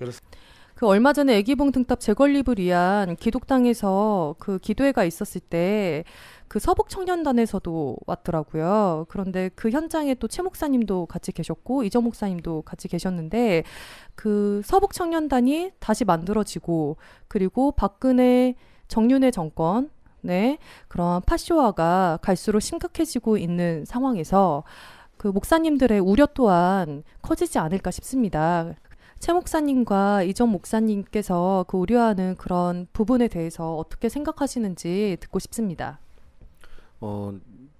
[0.74, 6.04] 그 얼마 전에 애기봉 등탑 재건립을 위한 기독당에서 그 기도회가 있었을 때
[6.48, 9.06] 그 서북 청년단에서도 왔더라고요.
[9.08, 13.64] 그런데 그 현장에 또 최 목사님도 같이 계셨고 이정 목사님도 같이 계셨는데
[14.14, 16.96] 그 서북 청년단이 다시 만들어지고
[17.28, 18.54] 그리고 박근혜
[18.88, 20.58] 정윤회 정권 네
[20.88, 24.64] 그런 파쇼화가 갈수록 심각해지고 있는 상황에서
[25.24, 28.74] 그 목사님들의 우려 또한 커지지 않을까 싶습니다.
[29.20, 35.98] 최 목사님과 이정 목사님께서 그 우려하는 그런 부분에 대해서 어떻게 생각하시는지 듣고 싶습니다.
[37.00, 37.32] 어,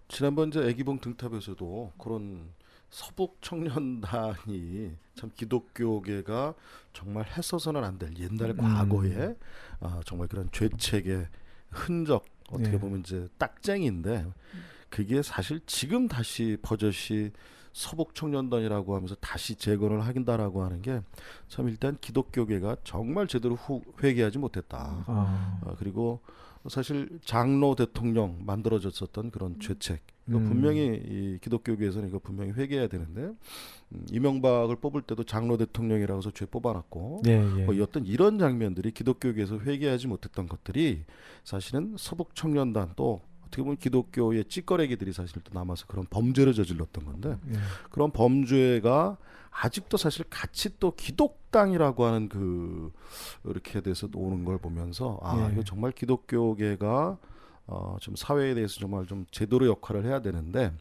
[0.09, 2.49] 지난번 저 애기봉 등탑에서도 그런
[2.89, 6.55] 서북 청년단이 참 기독교계가
[6.95, 8.57] 정말 했어서는 안 될 옛날 음.
[8.57, 9.37] 과거에
[9.81, 11.27] 아, 정말 그런 죄책의
[11.69, 12.79] 흔적 어떻게 네.
[12.79, 14.25] 보면 이제 딱쟁인데
[14.95, 17.33] 그게 사실 지금 다시 버젓이
[17.73, 21.03] 서북 청년단이라고 하면서 다시 재건을 하긴다라고 하는 게
[21.49, 25.05] 참 일단 기독교계가 정말 제대로 후, 회개하지 못했다.
[25.07, 26.21] 아, 어, 그리고
[26.69, 30.49] 사실 장로 대통령 만들어졌었던 그런 죄책 이거 음.
[30.49, 33.21] 분명히 이 기독교계에서는 이거 분명히 회개해야 되는데
[33.91, 37.65] 음, 이명박을 뽑을 때도 장로 대통령이라고 해서 죄 뽑아놨고 예, 예.
[37.65, 41.05] 뭐 어떤 이런 장면들이 기독교계에서 회개하지 못했던 것들이
[41.43, 43.21] 사실은 서북 청년단 또
[43.55, 47.55] 어떻게 보면 기독교의 찌꺼레기들이 사실 또 남아서 그런 범죄를 저질렀던 건데 예.
[47.91, 49.17] 그런 범죄가
[49.51, 52.93] 아직도 사실 같이 또 기독당이라고 하는 그
[53.45, 55.53] 이렇게 돼서 오는 걸 보면서 아 예.
[55.53, 57.17] 이거 정말 기독교계가
[57.67, 60.73] 어 좀 사회에 대해서 정말 좀 제대로 역할을 해야 되는데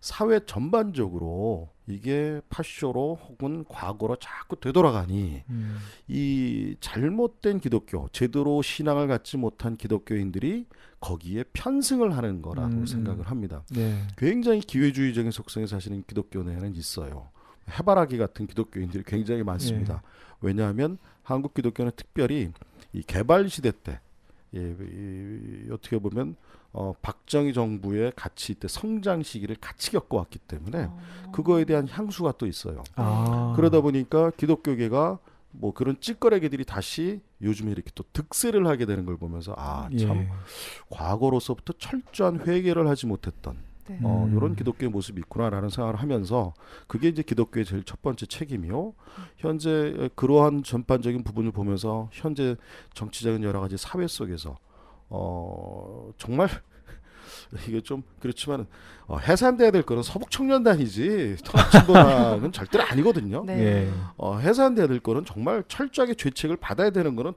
[0.00, 5.78] 사회 전반적으로 이게 파쇼로 혹은 과거로 자꾸 되돌아가니 음.
[6.08, 10.66] 이 잘못된 기독교, 제대로 신앙을 갖지 못한 기독교인들이
[11.00, 12.86] 거기에 편승을 하는 거라고 음, 음.
[12.86, 13.62] 생각을 합니다.
[13.70, 14.02] 네.
[14.16, 17.28] 굉장히 기회주의적인 속성이 사실은 기독교 내에는 있어요.
[17.70, 19.94] 해바라기 같은 기독교인들이 굉장히 많습니다.
[19.94, 20.00] 예.
[20.40, 22.52] 왜냐하면 한국 기독교는 특별히
[22.92, 24.00] 이 개발 시대 때
[24.54, 26.36] 예, 이, 어떻게 보면
[26.72, 31.32] 어, 박정희 정부의 같이 이때 성장 시기를 같이 겪어왔기 때문에 어.
[31.32, 32.84] 그거에 대한 향수가 또 있어요.
[32.94, 33.54] 아.
[33.56, 35.18] 그러다 보니까 기독교계가
[35.52, 40.28] 뭐 그런 찌꺼레기들이 다시 요즘에 이렇게 또 득세를 하게 되는 걸 보면서 아참 예.
[40.90, 43.98] 과거로서부터 철저한 회개를 하지 못했던 네.
[44.02, 44.36] 어, 음.
[44.36, 46.54] 이런 기독교의 모습이 있구나라는 생각을 하면서
[46.86, 48.94] 그게 이제 기독교의 제일 첫 번째 책임이요.
[49.36, 52.56] 현재 그러한 전반적인 부분을 보면서 현재
[52.94, 54.58] 정치적인 여러 가지 사회 속에서
[55.08, 56.48] 어, 정말
[57.68, 58.66] 이게 좀 그렇지만
[59.06, 63.44] 어, 해산돼야 될 거는 서북 청년단이지 통합진보당은 절대로 아니거든요.
[63.44, 63.58] 네.
[63.58, 63.92] 예.
[64.16, 67.32] 어, 해산돼야 될 거는 정말 철저하게 죄책을 받아야 되는 거는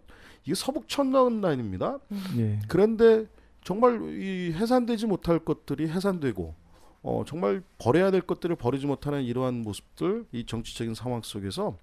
[0.45, 1.99] 이게 서북 청년단입니다.
[2.37, 2.59] 예.
[2.67, 3.27] 그런데
[3.63, 6.55] 정말 이 해산되지 못할 것들이 해산되고
[7.01, 11.77] 어 정말 버려야 될 것들을 버리지 못하는 이러한 모습들 이 정치적인 상황 속에서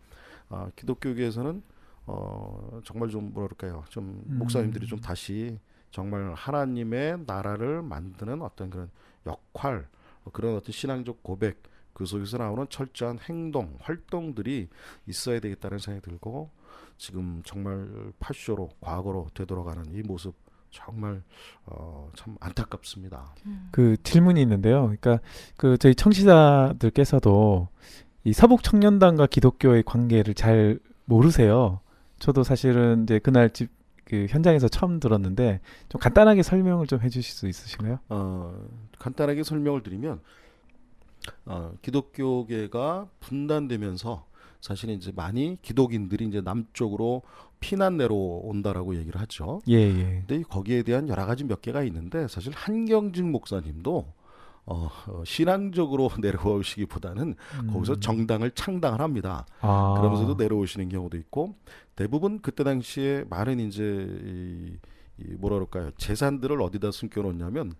[0.48, 1.62] 아 기독교계에서는
[2.06, 4.38] 어 정말 좀 뭐랄까요 좀 음.
[4.38, 5.58] 목사님들이 좀 다시
[5.96, 8.90] 정말 하나님의 나라를 만드는 어떤 그런
[9.24, 9.88] 역할
[10.24, 11.62] 어, 그런 어떤 신앙적 고백
[11.94, 14.68] 그 속에서 나오는 철저한 행동 활동들이
[15.06, 16.50] 있어야 되겠다는 생각이 들고
[16.98, 20.34] 지금 정말 파쇼로 과거로 되돌아가는 이 모습
[20.68, 21.22] 정말
[21.64, 23.34] 어, 참 안타깝습니다.
[23.46, 23.70] 음.
[23.72, 24.82] 그 질문이 있는데요.
[24.82, 25.20] 그러니까
[25.56, 27.68] 그 저희 청취자들께서도
[28.24, 31.80] 이 서북 청년단과 기독교의 관계를 잘 모르세요.
[32.18, 33.70] 저도 사실은 이제 그날 집
[34.06, 37.98] 그 현장에서 처음 들었는데 좀 간단하게 설명을 좀 해주실 수 있으신가요?
[38.08, 38.66] 어,
[38.98, 40.20] 간단하게 설명을 드리면
[41.44, 44.24] 어, 기독교계가 분단되면서
[44.60, 47.22] 사실 이제 많이 기독인들이 이제 남쪽으로
[47.58, 49.60] 피난 내려온다라고 얘기를 하죠.
[49.68, 50.24] 예, 예.
[50.26, 54.06] 근데 거기에 대한 여러 가지 몇 개가 있는데 사실 한경직 목사님도
[54.66, 57.72] 어, 어, 신앙적으로 내려오시기보다는 음.
[57.72, 59.46] 거기서 정당을 창당을 합니다.
[59.60, 59.94] 아.
[59.96, 61.54] 그러면서도 내려오시는 경우도 있고
[61.94, 63.82] 대부분 그때 당시에 많은 이제
[64.24, 64.76] 이,
[65.18, 67.72] 이 뭐라 그럴까요 재산들을 어디다 숨겨놓냐면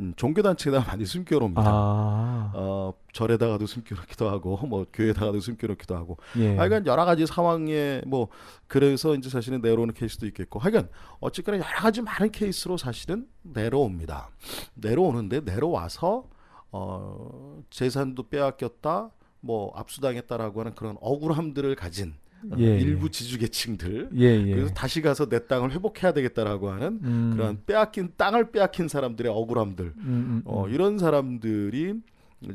[0.00, 1.62] 음, 종교단체에다 많이 숨겨놓습니다.
[1.64, 2.52] 아.
[2.54, 6.56] 어, 절에다가도 숨겨놓기도 하고 뭐 교회에다가도 숨겨놓기도 하고 예.
[6.56, 8.28] 하여간 여러 가지 상황에 뭐
[8.66, 10.88] 그래서 이제 사실은 내려오는 케이스도 있겠고 하여간
[11.20, 14.30] 어쨌거나 여러 가지 많은 케이스로 사실은 내려옵니다.
[14.74, 16.24] 내려오는데 내려와서
[16.72, 19.10] 어 재산도 빼앗겼다
[19.40, 24.54] 뭐 압수당했다라고 하는 그런 억울함들을 가진 어, 예, 일부 지주계층들 예, 예.
[24.54, 27.32] 그래서 다시 가서 내 땅을 회복해야 되겠다라고 하는 음.
[27.34, 30.72] 그런 빼앗긴 땅을 빼앗긴 사람들의 억울함들 음, 음, 어, 음.
[30.72, 31.94] 이런 사람들이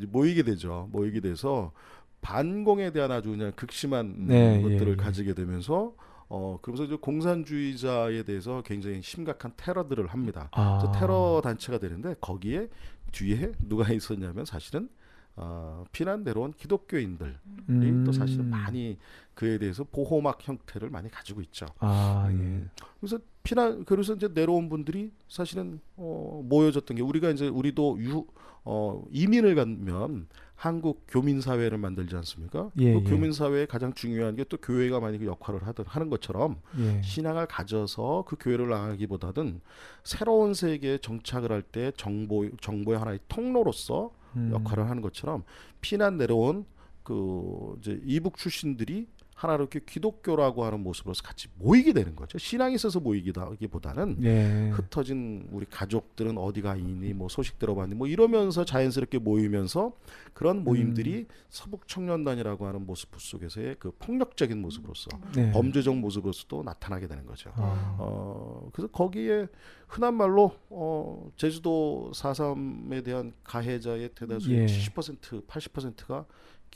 [0.08, 0.88] 모이게 되죠.
[0.92, 1.72] 모이게 돼서
[2.20, 4.96] 반공에 대한 아주 그냥 극심한 네, 것들을 예, 예.
[4.96, 5.94] 가지게 되면서
[6.28, 10.48] 어 그러면서 이제 공산주의자에 대해서 굉장히 심각한 테러들을 합니다.
[10.52, 10.78] 아.
[10.78, 12.68] 그래서 테러 단체가 되는데 거기에
[13.12, 14.88] 뒤에 누가 있었냐면 사실은
[15.36, 17.34] 어, 피난 내려온 기독교인들이
[17.68, 18.04] 음.
[18.04, 18.98] 또 사실은 많이
[19.34, 21.66] 그에 대해서 보호막 형태를 많이 가지고 있죠.
[21.78, 22.34] 아, 예.
[22.34, 22.70] 음.
[23.00, 28.26] 그래서 피난 그래서 이제 내려온 분들이 사실은 어, 모여졌던 게 우리가 이제 우리도 유
[28.64, 32.70] 어, 이민을 가면 한국 교민 사회를 만들지 않습니까?
[32.78, 33.04] 예, 그 예.
[33.04, 37.02] 교민 사회에 가장 중요한 게 또 교회가 많이 그 역할을 하던 하는 것처럼 예.
[37.02, 39.60] 신앙을 가져서 그 교회를 나가기보다는
[40.02, 44.50] 새로운 세계에 정착을 할 때 정보 정보의 하나의 통로로서 음.
[44.52, 45.44] 역할을 하는 것처럼
[45.80, 46.64] 피난 내려온
[47.02, 52.38] 그 이제 이북 출신들이 하나로 이렇게 기독교라고 하는 모습으로서 같이 모이게 되는 거죠.
[52.38, 54.70] 신앙이 있어서 모이기보다는 예.
[54.72, 59.92] 흩어진 우리 가족들은 어디가 있니 뭐 소식 들어봤니 뭐 이러면서 자연스럽게 모이면서
[60.32, 65.52] 그런 모임들이 서북 청년단이라고 하는 모습 속에서의 그 폭력적인 모습으로서 네.
[65.52, 67.52] 범죄적 모습으로서도 나타나게 되는 거죠.
[67.56, 67.96] 아.
[67.98, 69.48] 어 그래서 거기에
[69.86, 74.66] 흔한 말로 어 제주도 4.3에 대한 가해자의 대다수의 예.
[74.66, 76.24] 70% 80%가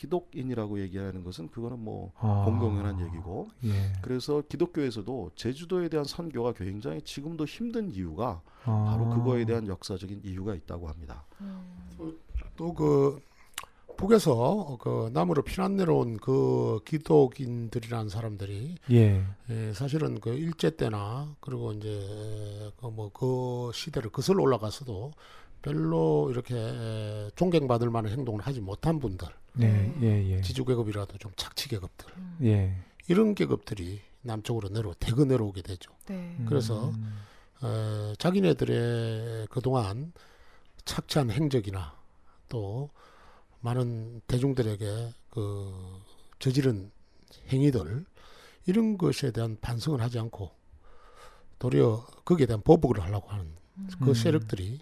[0.01, 2.45] 기독인이라고 얘기하는 것은 그거는 뭐 아.
[2.47, 3.93] 공공연한 얘기고 예.
[4.01, 8.85] 그래서 기독교에서도 제주도에 대한 선교가 굉장히 지금도 힘든 이유가 아.
[8.89, 11.27] 바로 그거에 대한 역사적인 이유가 있다고 합니다.
[12.57, 13.21] 또그
[13.99, 19.23] 북에서 그 남으로 피난 내려온 그 기독인들이라는 사람들이 예.
[19.51, 25.13] 예, 사실은 그 일제 때나 그리고 이제 그뭐그 시대를 거슬러 올라가서도
[25.63, 29.95] 별로 이렇게 에, 존경받을 만한 행동을 하지 못한 분들, 네.
[30.03, 30.31] 예.
[30.31, 30.41] 예.
[30.41, 32.09] 지주 계급이라도 좀 착취 계급들
[32.45, 32.77] 예.
[33.09, 35.93] 이런 계급들이 남쪽으로 내려 대거 내려오게 되죠.
[36.07, 36.37] 네.
[36.47, 37.19] 그래서 음.
[37.63, 40.13] 어, 자기네들의 그동안
[40.85, 41.95] 착취한 행적이나
[42.49, 42.91] 또
[43.61, 45.73] 많은 대중들에게 그
[46.39, 46.91] 저지른
[47.49, 48.05] 행위들
[48.67, 50.51] 이런 것에 대한 반성을 하지 않고
[51.59, 53.53] 도리어 거기에 대한 보복을 하려고 하는
[54.03, 54.15] 그 음.
[54.15, 54.79] 세력들이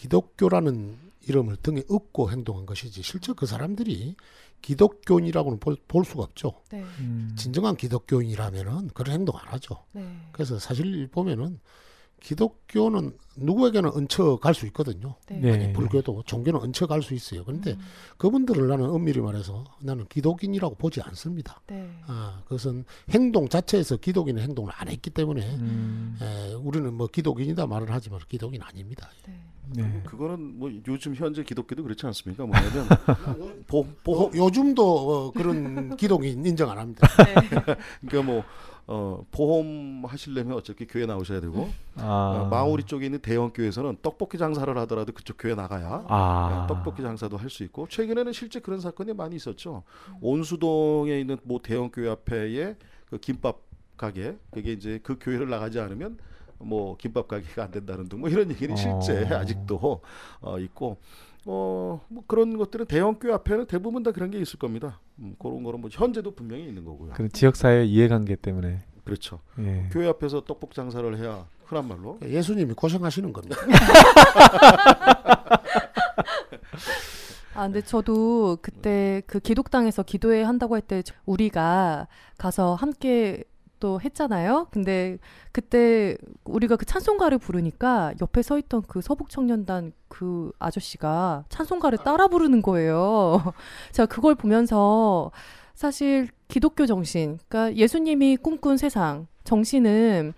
[0.00, 0.96] 기독교라는
[1.28, 4.16] 이름을 등에 업고 행동한 것이지 실제 그 사람들이
[4.62, 6.54] 기독교인이라고는 볼, 볼 수가 없죠.
[6.70, 6.82] 네.
[7.00, 7.34] 음.
[7.36, 9.84] 진정한 기독교인이라면은 그런 행동 안 하죠.
[9.92, 10.06] 네.
[10.32, 11.60] 그래서 사실 보면은
[12.20, 15.14] 기독교는 누구에게나 얹혀 갈 수 있거든요.
[15.28, 15.38] 네.
[15.40, 15.52] 네.
[15.52, 17.44] 아니, 불교도 종교는 얹혀 갈 수 있어요.
[17.44, 17.80] 그런데 음.
[18.18, 21.60] 그분들을 나는 엄밀히 말해서 나는 기독인이라고 보지 않습니다.
[21.66, 21.90] 네.
[22.06, 26.18] 아, 그것은 행동 자체에서 기독인의 행동을 안 했기 때문에 음.
[26.20, 29.08] 에, 우리는 뭐 기독인이다 말을 하지만 기독인 아닙니다.
[29.26, 29.40] 네.
[29.72, 30.02] 네.
[30.04, 32.44] 그거는 뭐 요즘 현재 기독교도 그렇지 않습니까?
[32.44, 32.88] 뭐냐면
[33.68, 37.06] 보, 보호 요, 요즘도 어, 그런 기독인 인정 안 합니다.
[38.04, 38.42] 그러니까 뭐
[38.92, 42.42] 어, 보험 하시려면 어차피 교회 나오셔야 되고 아.
[42.42, 46.66] 어, 마오리 쪽에 있는 대형 교회에서는 떡볶이 장사를 하더라도 그쪽 교회 나가야 아.
[46.68, 49.84] 네, 떡볶이 장사도 할 수 있고 최근에는 실제 그런 사건이 많이 있었죠.
[50.20, 52.76] 온수동에 있는 뭐 대형 교회 앞에의
[53.08, 53.60] 그 김밥
[53.96, 56.18] 가게 그게 이제 그 교회를 나가지 않으면
[56.58, 59.38] 뭐 김밥 가게가 안 된다는 등 뭐 이런 얘기는 실제 어.
[59.38, 60.00] 아직도
[60.40, 60.98] 어, 있고
[61.46, 65.00] 어, 뭐 그런 것들은 대형 교회 앞에는 대부분 다 그런 게 있을 겁니다.
[65.18, 67.12] 음, 그런 거는 뭐 현재도 분명히 있는 거고요.
[67.14, 68.80] 그 지역 사회 이해관계 때문에.
[69.04, 69.40] 그렇죠.
[69.58, 69.88] 예.
[69.90, 73.56] 교회 앞에서 떡볶이 장사를 해야 흔한 말로 예수님이 고생하시는 겁니다.
[77.54, 82.06] 아, 근데 저도 그때 그 기독당에서 기도회 한다고 할 때 우리가
[82.38, 83.44] 가서 함께
[83.80, 84.68] 또 했잖아요.
[84.70, 85.18] 근데
[85.52, 92.28] 그때 우리가 그 찬송가를 부르니까 옆에 서 있던 그 서북 청년단 그 아저씨가 찬송가를 따라
[92.28, 93.42] 부르는 거예요.
[93.92, 95.32] 제가 그걸 보면서
[95.74, 100.34] 사실 기독교 정신, 그러니까 예수님이 꿈꾼 세상 정신은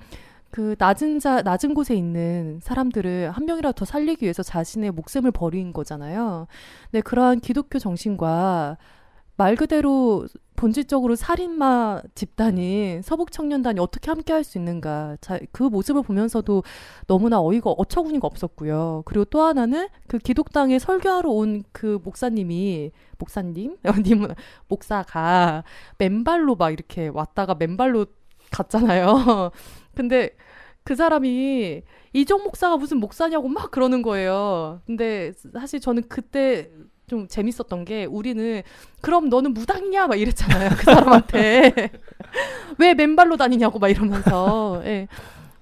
[0.53, 5.73] 그 낮은 자 낮은 곳에 있는 사람들을 한 명이라도 더 살리기 위해서 자신의 목숨을 버린
[5.73, 6.47] 거잖아요.
[6.91, 8.77] 네, 그러한 기독교 정신과
[9.37, 15.17] 말 그대로 본질적으로 살인마 집단인 서북 청년단이 어떻게 함께 할 수 있는가.
[15.21, 16.63] 자, 그 모습을 보면서도
[17.09, 19.03] 너무나 어이가 어처구니가 없었고요.
[19.07, 24.35] 그리고 또 하나는 그 기독당에 설교하러 온 그 목사님이 목사님, 님은
[24.69, 25.65] 목사가
[25.99, 28.07] 맨발로 막 이렇게 왔다가 맨발로
[28.53, 29.51] 갔잖아요.
[29.97, 30.31] 근데
[30.85, 34.81] 그 사람이 이종 목사가 무슨 목사냐고 막 그러는 거예요.
[34.87, 36.71] 근데 사실 저는 그때
[37.13, 38.63] 좀 재밌었던 게 우리는
[39.03, 40.71] 그럼 너는 무당이냐 막 이랬잖아요.
[40.71, 41.91] 그 사람한테
[42.79, 45.09] 왜 맨발로 다니냐고 막 이러면서 예.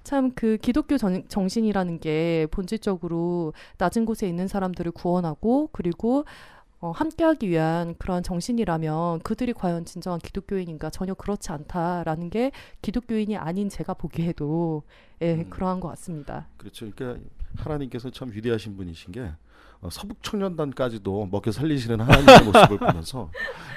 [0.04, 6.24] 참그 기독교 정, 정신이라는 게 본질적으로 낮은 곳에 있는 사람들을 구원하고 그리고
[6.78, 13.68] 어, 함께하기 위한 그러한 정신이라면 그들이 과연 진정한 기독교인인가 전혀 그렇지 않다라는 게 기독교인이 아닌
[13.68, 14.84] 제가 보기에도
[15.20, 15.50] 예, 음.
[15.50, 16.46] 그러한 것 같습니다.
[16.56, 16.88] 그렇죠.
[16.94, 17.20] 그러니까
[17.56, 19.32] 하나님께서 참 위대하신 분이신 게
[19.82, 23.30] 어, 서북 청년단까지도 먹여 살리시는 하나님의 모습을 보면서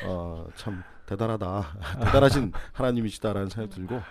[0.06, 4.02] 어, 참 대단하다, 대단하신 하나님이시다라는 생각이 들고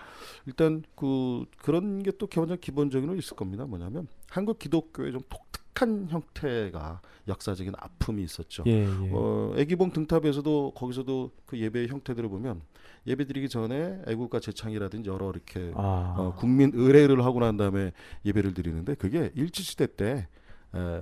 [0.45, 3.65] 일단 그 그런 게 또 기본적 기본적으로 있을 겁니다.
[3.65, 8.63] 뭐냐면 한국 기독교의 좀 독특한 형태가 역사적인 아픔이 있었죠.
[8.67, 9.09] 예, 예.
[9.13, 12.61] 어, 애기봉 등탑에서도 거기서도 그 예배의 형태들을 보면
[13.07, 16.15] 예배드리기 전에 애국가 제창이라든지 여러 이렇게 아.
[16.17, 17.91] 어, 국민 의례를 하고 난 다음에
[18.25, 20.27] 예배를 드리는데 그게 일제시대 때
[20.75, 20.99] 에,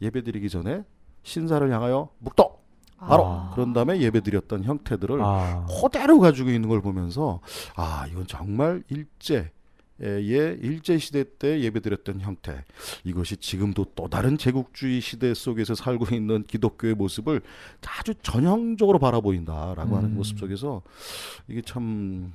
[0.00, 0.84] 예배드리기 전에
[1.22, 2.58] 신사를 향하여 묵도
[2.98, 3.50] 바로 아.
[3.54, 5.66] 그런 다음에 예배드렸던 형태들을 아.
[5.80, 7.40] 그대로 가지고 있는 걸 보면서
[7.76, 9.50] 아 이건 정말 일제
[10.00, 12.64] 일제 시대 때 예배드렸던 형태
[13.04, 17.40] 이것이 지금도 또 다른 제국주의 시대 속에서 살고 있는 기독교의 모습을
[17.98, 20.14] 아주 전형적으로 바라보인다라고 하는 음.
[20.14, 20.82] 모습 속에서
[21.48, 22.32] 이게 참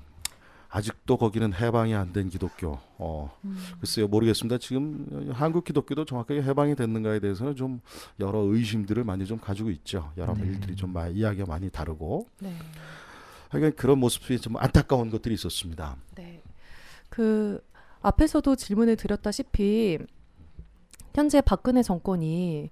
[0.76, 2.80] 아직도 거기는 해방이 안 된 기독교.
[2.98, 3.58] 어, 음.
[3.80, 4.58] 글쎄요 모르겠습니다.
[4.58, 7.80] 지금 한국 기독교도 정확하게 해방이 됐는가에 대해서는 좀
[8.20, 10.12] 여러 의심들을 많이 좀 가지고 있죠.
[10.18, 10.46] 여러 네.
[10.46, 12.56] 일들이 좀 마- 이야기가 많이 다르고 네.
[13.50, 15.96] 하여간 그런 모습이 좀 안타까운 것들이 있었습니다.
[16.16, 16.42] 네.
[17.10, 17.64] 그
[18.02, 20.00] 앞에서도 질문을 드렸다시피
[21.14, 22.72] 현재 박근혜 정권이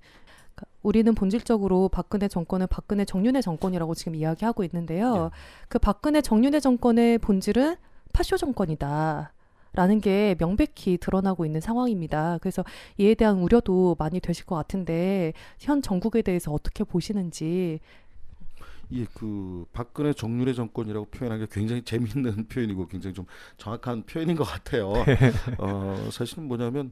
[0.55, 5.29] 그 우리는 본질적으로 박근혜 정권은 박근혜 정윤회 정권이라고 지금 이야기하고 있는데요.
[5.69, 7.75] 그 박근혜 정윤회 정권의 본질은
[8.11, 9.33] 파쇼 정권이다.
[9.73, 12.39] 라는 게 명백히 드러나고 있는 상황입니다.
[12.41, 12.61] 그래서
[12.97, 17.79] 이에 대한 우려도 많이 되실 것 같은데 현 정국에 대해서 어떻게 보시는지
[18.93, 23.25] 예, 그 박근혜 정윤회 정권이라고 표현하기 굉장히 재미있는 표현이고 굉장히 좀
[23.57, 24.91] 정확한 표현인 것 같아요.
[25.57, 26.91] 어, 사실은 뭐냐면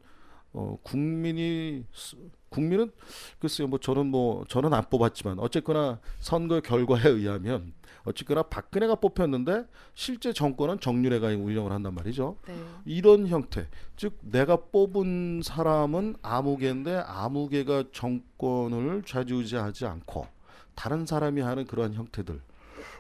[0.54, 2.16] 어, 국민이 스-
[2.50, 2.92] 국민은
[3.40, 7.74] 글쎄요, 뭐 저는 뭐 저는 안 뽑았지만 어쨌거나 선거 결과에 의하면
[8.04, 12.38] 어쨌거나 박근혜가 뽑혔는데 실제 정권은 정윤회가 운영을 한단 말이죠.
[12.48, 12.56] 네.
[12.86, 20.28] 이런 형태, 즉 내가 뽑은 사람은 아무개인데 아무개가 정권을 좌지우지하지 않고
[20.76, 22.42] 다른 사람이 하는 그러한 형태들.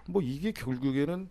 [0.08, 1.30] 뭐 이게 결국에는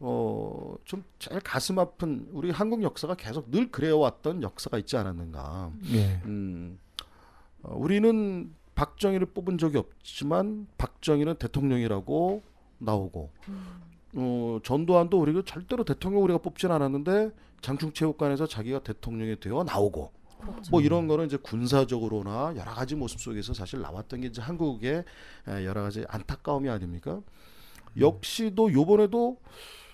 [0.00, 5.72] 어 좀 제일 가슴 아픈 우리 한국 역사가 계속 늘 그래왔던 역사가 있지 않았는가.
[5.92, 6.20] 예.
[6.24, 6.78] 음,
[7.62, 12.42] 어, 우리는 박정희를 뽑은 적이 없지만 박정희는 대통령이라고
[12.78, 13.30] 나오고
[14.14, 20.70] 어, 전두환도 우리가 절대로 대통령 우리가 뽑진 않았는데 장충체육관에서 자기가 대통령이 되어 나오고 그렇죠.
[20.70, 25.04] 뭐 이런 거는 이제 군사적으로나 여러 가지 모습 속에서 사실 나왔던 게 이제 한국의
[25.48, 27.20] 에, 여러 가지 안타까움이 아닙니까?
[27.98, 29.38] 역시도 요번에도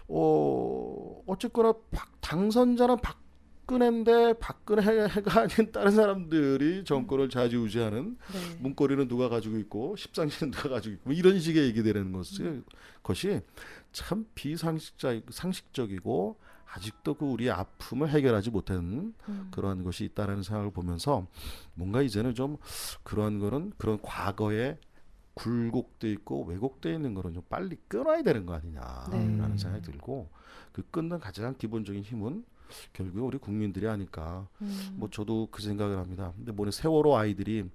[0.08, 3.18] 어 어쨌거나 박, 당선자는 박
[3.66, 8.56] 근혜인데 박근혜가 아닌 다른 사람들이 정권을 좌지우지하는 네.
[8.60, 12.62] 문고리는 누가 가지고 있고 십상시는 누가 가지고 있고 뭐 이런 식의 얘기 되는 것이
[13.02, 13.40] 것이
[13.92, 16.38] 참 비상식적 상식적이고
[16.74, 19.48] 아직도 그 우리의 아픔을 해결하지 못한 음.
[19.50, 21.26] 그러한 것이 있다라는 생각을 보면서
[21.74, 22.56] 뭔가 이제는 좀
[23.02, 24.78] 그러한 거는 그런 과거에
[25.34, 29.56] 굴곡돼 있고 왜곡돼 있는 거는 좀 빨리 끊어야 되는 거 아니냐라는 네.
[29.56, 30.28] 생각이 들고
[30.72, 32.44] 그 끊는 가장 기본적인 힘은
[32.92, 34.94] 결국에 우리 국민들이 아닐까 음.
[34.96, 36.32] 뭐 저도 그 생각을 합니다.
[36.36, 37.68] 근데 뭐는 세월호 아이들이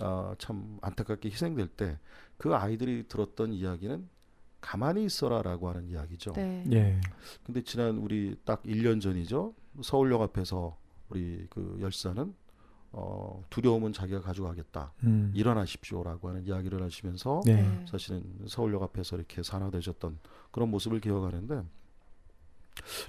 [0.00, 1.98] 아, 참 안타깝게 희생될 때
[2.40, 4.08] 그 아이들이 들었던 이야기는
[4.62, 6.32] 가만히 있어라라고 하는 이야기죠.
[6.32, 6.64] 네.
[6.72, 7.00] 예.
[7.44, 9.54] 근데 지난 우리 딱 1년 전이죠.
[9.82, 10.76] 서울역 앞에서
[11.10, 12.34] 우리 그 열사는
[12.92, 14.94] 어, 두려움은 자기가 가져가겠다.
[15.04, 15.30] 음.
[15.34, 17.60] 일어나십시오라고 하는 이야기를 하시면서 네.
[17.60, 17.86] 네.
[17.86, 20.18] 사실은 서울역 앞에서 이렇게 산화되셨던
[20.50, 21.62] 그런 모습을 기억하는데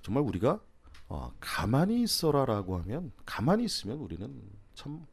[0.01, 0.59] 정말 우리가
[1.11, 4.33] 어, 가만히 있어라라고 하면 가만히 있으면 우리는
[4.73, 5.05] 참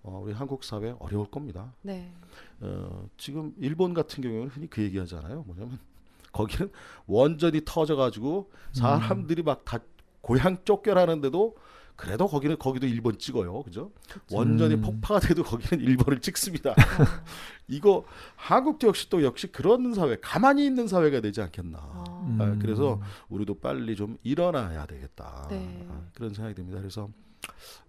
[0.00, 1.74] 어, 우리 한국 사회 어려울 겁니다.
[1.82, 2.12] 네.
[2.60, 5.42] 어, 지금 일본 같은 경우는 흔히 그 얘기하잖아요.
[5.42, 5.80] 뭐냐면
[6.30, 6.70] 거기는
[7.08, 9.80] 원전이 터져가지고 사람들이 막다
[10.20, 11.56] 고향 쫓겨나는데도
[12.00, 13.92] 그래도 거기는 거기도 일본 찍어요, 그죠?
[14.32, 14.80] 원전이 음.
[14.80, 16.70] 폭파가 돼도 거기는 일본을 찍습니다.
[16.70, 16.74] 어,
[17.68, 21.78] 이거 한국도 역시 또 역시 그런 사회, 가만히 있는 사회가 되지 않겠나.
[21.78, 22.26] 어.
[22.26, 22.40] 음.
[22.40, 25.46] 아, 그래서 우리도 빨리 좀 일어나야 되겠다.
[25.50, 25.86] 네.
[25.90, 26.78] 아, 그런 생각이 듭니다.
[26.78, 27.10] 그래서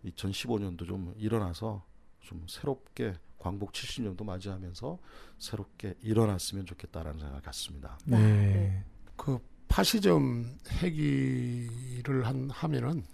[0.03, 1.85] 2015년도 좀 일어나서
[2.19, 4.99] 좀 새롭게 광복 70년도 맞이하면서
[5.39, 7.97] 새롭게 일어났으면 좋겠다라는 생각을 갖습니다.
[8.03, 8.17] 네.
[8.17, 8.83] 네.
[9.15, 9.39] 그
[9.69, 13.05] 파시즘 회기를 한 하면은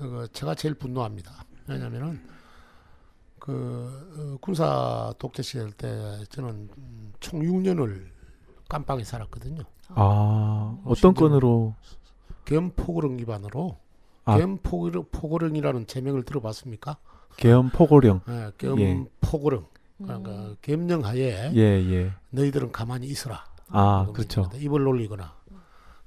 [0.00, 1.44] 그 제가 제일 분노합니다.
[1.68, 2.20] 왜냐면은
[3.38, 3.52] 그
[4.16, 8.06] 어, 군사 독재 시절 때 저는 음, 총 6년을
[8.68, 9.62] 깜빵에 살았거든요.
[9.88, 11.74] 아, 어떤 건으로
[12.46, 13.76] 겸포고령 위반으로
[14.24, 14.38] 아.
[14.38, 16.96] 겸포고령 포고령이라는 제명을 들어봤습니까?
[17.36, 18.22] 계엄 포고령.
[18.28, 18.50] 예, 예.
[18.56, 19.66] 겸포고령
[19.98, 20.56] 그러니까 음.
[20.62, 22.12] 겸령하에 예, 예.
[22.30, 23.44] 너희들은 가만히 있어라.
[23.68, 24.48] 아, 그렇죠.
[24.54, 25.34] 입을 놀리거나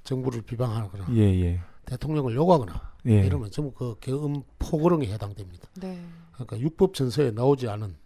[0.02, 1.60] 정부를 비방하거나 예, 예.
[1.86, 3.26] 대통령을 욕하거나 예.
[3.26, 5.68] 이러면 전부 그 겸포고령에 해당됩니다.
[5.76, 6.02] 네.
[6.32, 7.96] 그러니까 육법 전서에 나오지 않은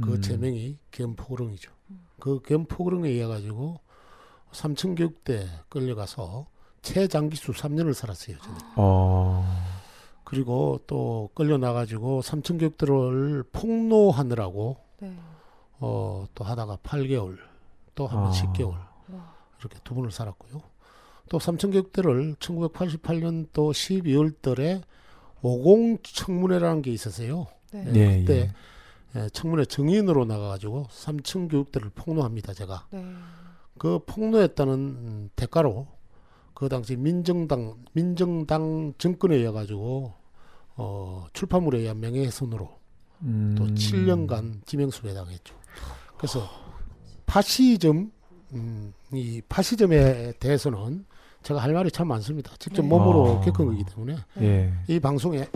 [0.00, 0.22] 그 음.
[0.22, 1.70] 제명이 겸포고령이죠.
[2.18, 3.80] 그 겸포고령에 의해 가지고
[4.52, 6.46] 삼천교육대 끌려가서
[6.82, 8.38] 최장기수 3년을 살았어요.
[8.38, 8.58] 저는.
[8.76, 9.44] 어.
[10.24, 15.14] 그리고 또 끌려 나가지고 삼천교육대를 폭로하느라고 네.
[15.80, 17.38] 어, 또 하다가 8개월,
[17.94, 18.32] 또 한번 아.
[18.32, 18.70] 10개월
[19.08, 19.34] 와.
[19.58, 20.62] 이렇게 두 번을 살았고요.
[21.28, 24.82] 또 삼천교육대를 1988년 또 12월 달에
[25.42, 27.46] 50 청문회라는 게 있었어요.
[27.72, 27.84] 네.
[27.84, 28.00] 네.
[28.00, 28.52] 예, 그때 예.
[29.14, 32.54] 예, 청문회 증인으로 나가가지고 삼천교육대를 폭로합니다.
[32.54, 33.04] 제가 네.
[33.78, 35.86] 그 폭로했다는 음, 대가로
[36.54, 40.14] 그그 당시 민정당 민정당 정권에 의해 가지고
[40.76, 42.70] 어, 출판물에 의한 명예훼손으로
[43.22, 43.54] 음.
[43.56, 45.54] 또 7년간 지명수배 당했죠.
[46.16, 46.48] 그래서
[47.26, 48.12] 파시즘
[48.52, 51.04] 음, 이 파시즘에 대해서는
[51.42, 52.52] 제가 할 말이 참 많습니다.
[52.58, 52.88] 직접 네.
[52.88, 53.40] 몸으로 아.
[53.40, 54.72] 겪은 거기 때문에 예.
[54.88, 55.48] 이 방송에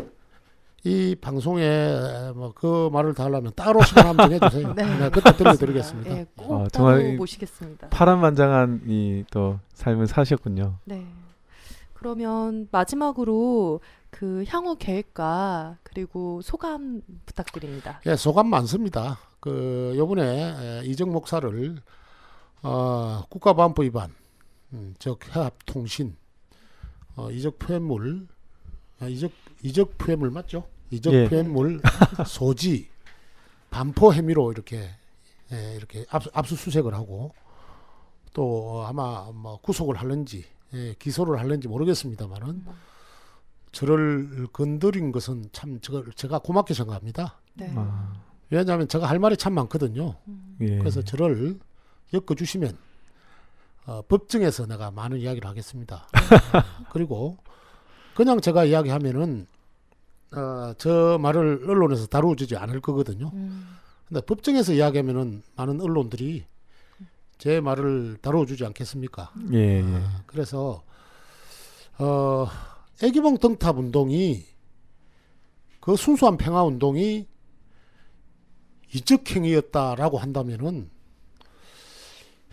[0.84, 1.96] 이 방송에
[2.34, 4.72] 뭐 그 말을 다 하려면 따로 시간 한번 정해주세요.
[4.76, 4.98] 네.
[4.98, 6.10] 네, 그때 들려드리겠습니다.
[6.16, 7.88] 예, 꼭 어, 정말 이- 모시겠습니다.
[7.88, 10.78] 파란만장한 이 또 삶을 사셨군요.
[10.84, 11.04] 네.
[11.94, 13.80] 그러면 마지막으로
[14.10, 18.00] 그 향후 계획과 그리고 소감 부탁드립니다.
[18.06, 19.18] 예, 소감 많습니다.
[19.40, 21.76] 그 요번에 에, 이정 목사를
[22.62, 24.10] 어, 국가보안법 위반,
[24.72, 26.16] 음, 즉 해합 통신,
[27.14, 28.26] 어, 이적 표현물,
[29.00, 29.30] 아, 이적
[29.62, 30.68] 이적 표현물 맞죠?
[30.90, 31.28] 이적 예.
[31.28, 31.80] 표현물
[32.26, 32.88] 소지,
[33.70, 34.90] 반포 혐의로 이렇게
[35.52, 37.32] 예, 이렇게 압수, 압수수색을 하고
[38.32, 40.44] 또 아마 뭐 구속을 할는지
[40.74, 42.64] 예, 기소를 할는지 모르겠습니다만은
[43.72, 47.38] 저를 건드린 것은 참 저걸 제가 고맙게 생각합니다.
[47.54, 47.72] 네.
[47.76, 48.14] 아,
[48.50, 50.16] 왜냐하면 제가 할 말이 참 많거든요.
[50.28, 50.78] 음, 예.
[50.78, 51.58] 그래서 저를
[52.12, 52.76] 엮어주시면
[53.86, 55.96] 어, 법정에서 내가 많은 이야기를 하겠습니다.
[55.96, 57.38] 어, 그리고
[58.14, 59.46] 그냥 제가 이야기하면은
[60.32, 63.30] 어, 저 말을 언론에서 다루어지지 않을 거거든요.
[63.32, 63.76] 음,
[64.08, 66.44] 근데 법정에서 이야기하면은 많은 언론들이
[67.38, 69.32] 제 말을 다루어주지 않겠습니까?
[69.52, 69.82] 예, 예.
[69.82, 70.82] 아, 그래서
[71.98, 72.48] 어,
[73.02, 74.44] 애기봉 등탑 운동이
[75.80, 77.26] 그 순수한 평화 운동이
[78.92, 80.90] 이적 행위였다라고 한다면은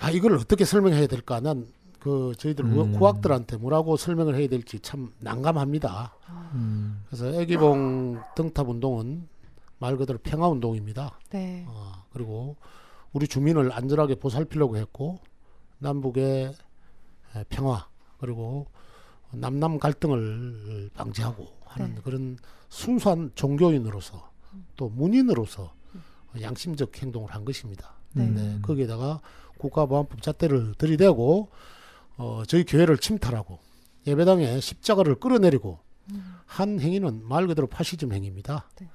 [0.03, 1.39] 아 이걸 어떻게 설명해야 될까?
[1.39, 2.91] 난그 저희들 음.
[2.91, 6.13] 구학들한테 뭐라고 설명을 해야 될지 참 난감합니다.
[6.55, 7.03] 음.
[7.07, 9.29] 그래서 애기봉 등탑 운동은
[9.79, 11.17] 말 그대로 평화 운동입니다.
[11.29, 11.63] 네.
[11.69, 12.57] 어, 그리고
[13.13, 15.19] 우리 주민을 안전하게 보살피려고 했고
[15.79, 16.53] 남북의
[17.35, 17.87] 에, 평화
[18.19, 18.67] 그리고
[19.31, 22.01] 남남 갈등을 방지하고 하는 네.
[22.03, 22.37] 그런
[22.67, 24.31] 순수한 종교인으로서
[24.75, 25.73] 또 문인으로서
[26.41, 27.93] 양심적 행동을 한 것입니다.
[28.11, 28.29] 네.
[28.29, 29.21] 네, 거기에다가
[29.63, 31.49] 국가보안법 잣대를 들이대고
[32.17, 33.59] 어, 저희 교회를 침탈하고
[34.05, 35.79] 예배당에 십자가를 끌어내리고
[36.11, 38.69] 음, 한 행위는 말 그대로 파시즘 행위입니다.
[38.79, 38.89] 네.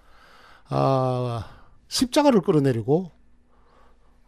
[0.69, 1.49] 아,
[1.89, 3.11] 십자가를 끌어내리고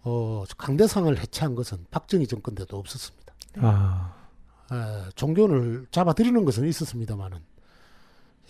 [0.03, 3.35] 어, 강대상을 해체한 것은 박정희 정권 때도 없었습니다.
[3.59, 4.15] 아,
[4.73, 7.39] 에, 종교를 잡아들이는 것은 있었습니다만은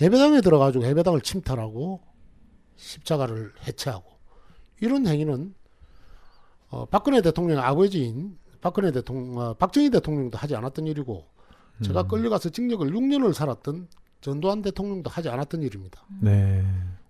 [0.01, 2.01] 예배당에 들어가지고 예배당을 침탈하고
[2.77, 4.09] 십자가를 해체하고
[4.81, 5.55] 이런 행위는
[6.71, 11.27] 어, 박근혜 대통령 의 아버지인 박근혜 대통령, 어, 박정희 대통령도 하지 않았던 일이고
[11.83, 12.09] 제가 음.
[12.09, 13.89] 끌려가서 징역을 6년을 살았던
[14.21, 16.05] 전두환 대통령도 하지 않았던 일입니다.
[16.21, 16.65] 네.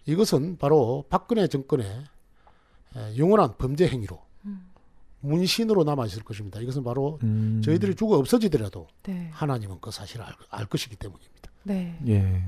[0.07, 1.87] 이것은 바로 박근혜 정권의
[2.97, 4.71] 에, 영원한 범죄 행위로 음,
[5.21, 6.61] 문신으로 남아 있을 것입니다.
[6.61, 7.61] 이것은 바로 음.
[7.65, 9.29] 저희들이 죽어 없어지더라도 네.
[9.33, 11.51] 하나님은 그 사실을 알, 알 것이기 때문입니다.
[11.65, 11.99] 네.
[12.07, 12.43] 예.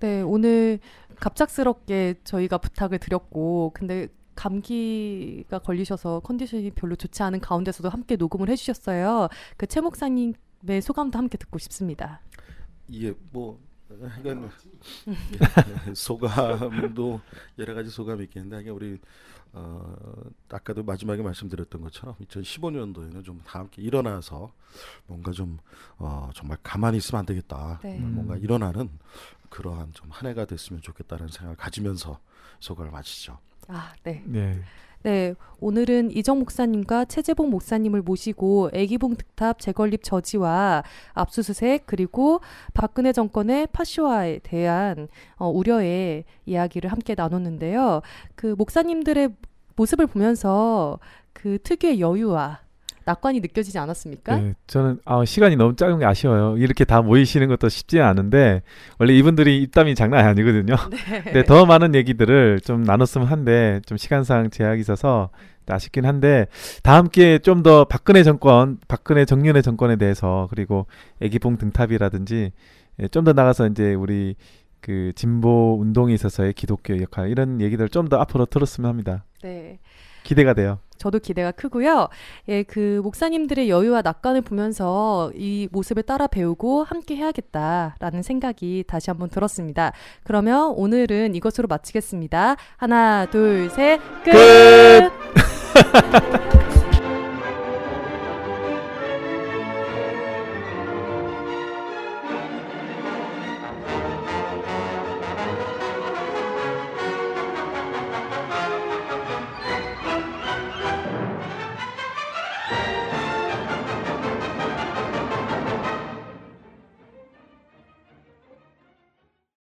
[0.00, 0.80] 네, 오늘
[1.16, 9.28] 갑작스럽게 저희가 부탁을 드렸고, 근데 감기가 걸리셔서 컨디션이 별로 좋지 않은 가운데서도 함께 녹음을 해주셨어요.
[9.56, 12.20] 그 최 목사님의 소감도 함께 듣고 싶습니다.
[12.88, 13.58] 이게 뭐
[14.20, 14.50] 이건
[15.08, 17.20] 예, 소감도
[17.58, 18.98] 여러 가지 소감이 있겠는데 이게 우리
[19.54, 19.94] 어,
[20.48, 24.52] 아까도 마지막에 말씀드렸던 것처럼 2015년도에는 좀 다 함께 일어나서
[25.06, 25.58] 뭔가 좀
[25.98, 27.78] 어, 정말 가만히 있으면 안 되겠다.
[27.82, 27.98] 네.
[27.98, 28.40] 뭔가 음.
[28.42, 28.88] 일어나는
[29.50, 32.18] 그러한 좀 한 해가 됐으면 좋겠다는 생각을 가지면서
[32.60, 33.38] 소감을 마치죠.
[33.68, 34.22] 아, 네.
[34.26, 34.58] 네.
[35.04, 40.84] 네, 오늘은 이정 목사님과 최재봉 목사님을 모시고 애기봉 득탑 재건립 저지와
[41.14, 42.40] 압수수색 그리고
[42.72, 48.02] 박근혜 정권의 파쇼화에 대한 어, 우려의 이야기를 함께 나눴는데요.
[48.36, 49.30] 그 목사님들의
[49.74, 51.00] 모습을 보면서
[51.32, 52.60] 그 특유의 여유와
[53.04, 54.36] 낙관이 느껴지지 않았습니까?
[54.36, 56.56] 네, 저는 아, 시간이 너무 짧은 게 아쉬워요.
[56.58, 58.62] 이렇게 다 모이시는 것도 쉽지 않은데
[58.98, 60.76] 원래 이분들이 입담이 장난이 아니거든요.
[60.90, 61.32] 네.
[61.32, 65.30] 네, 더 많은 얘기들을 좀 나눴으면 한데 좀 시간상 제약이 있어서
[65.68, 66.46] 아쉽긴 한데
[66.82, 70.86] 다 함께 좀더 박근혜 정권, 박근혜 정년의 정권에 대해서 그리고
[71.20, 72.52] 애기봉 등탑이라든지
[73.00, 74.34] 예, 좀더 나가서 이제 우리
[74.80, 79.24] 그 진보 운동에 있어서의 기독교의 역할 이런 얘기들 좀 더 앞으로 들었으면 합니다.
[79.42, 79.78] 네.
[80.22, 80.78] 기대가 돼요.
[81.02, 82.08] 저도 기대가 크고요.
[82.48, 89.28] 예, 그 목사님들의 여유와 낙관을 보면서 이 모습을 따라 배우고 함께 해야겠다라는 생각이 다시 한번
[89.28, 89.92] 들었습니다.
[90.22, 92.56] 그러면 오늘은 이것으로 마치겠습니다.
[92.76, 94.32] 하나, 둘, 셋, 끝!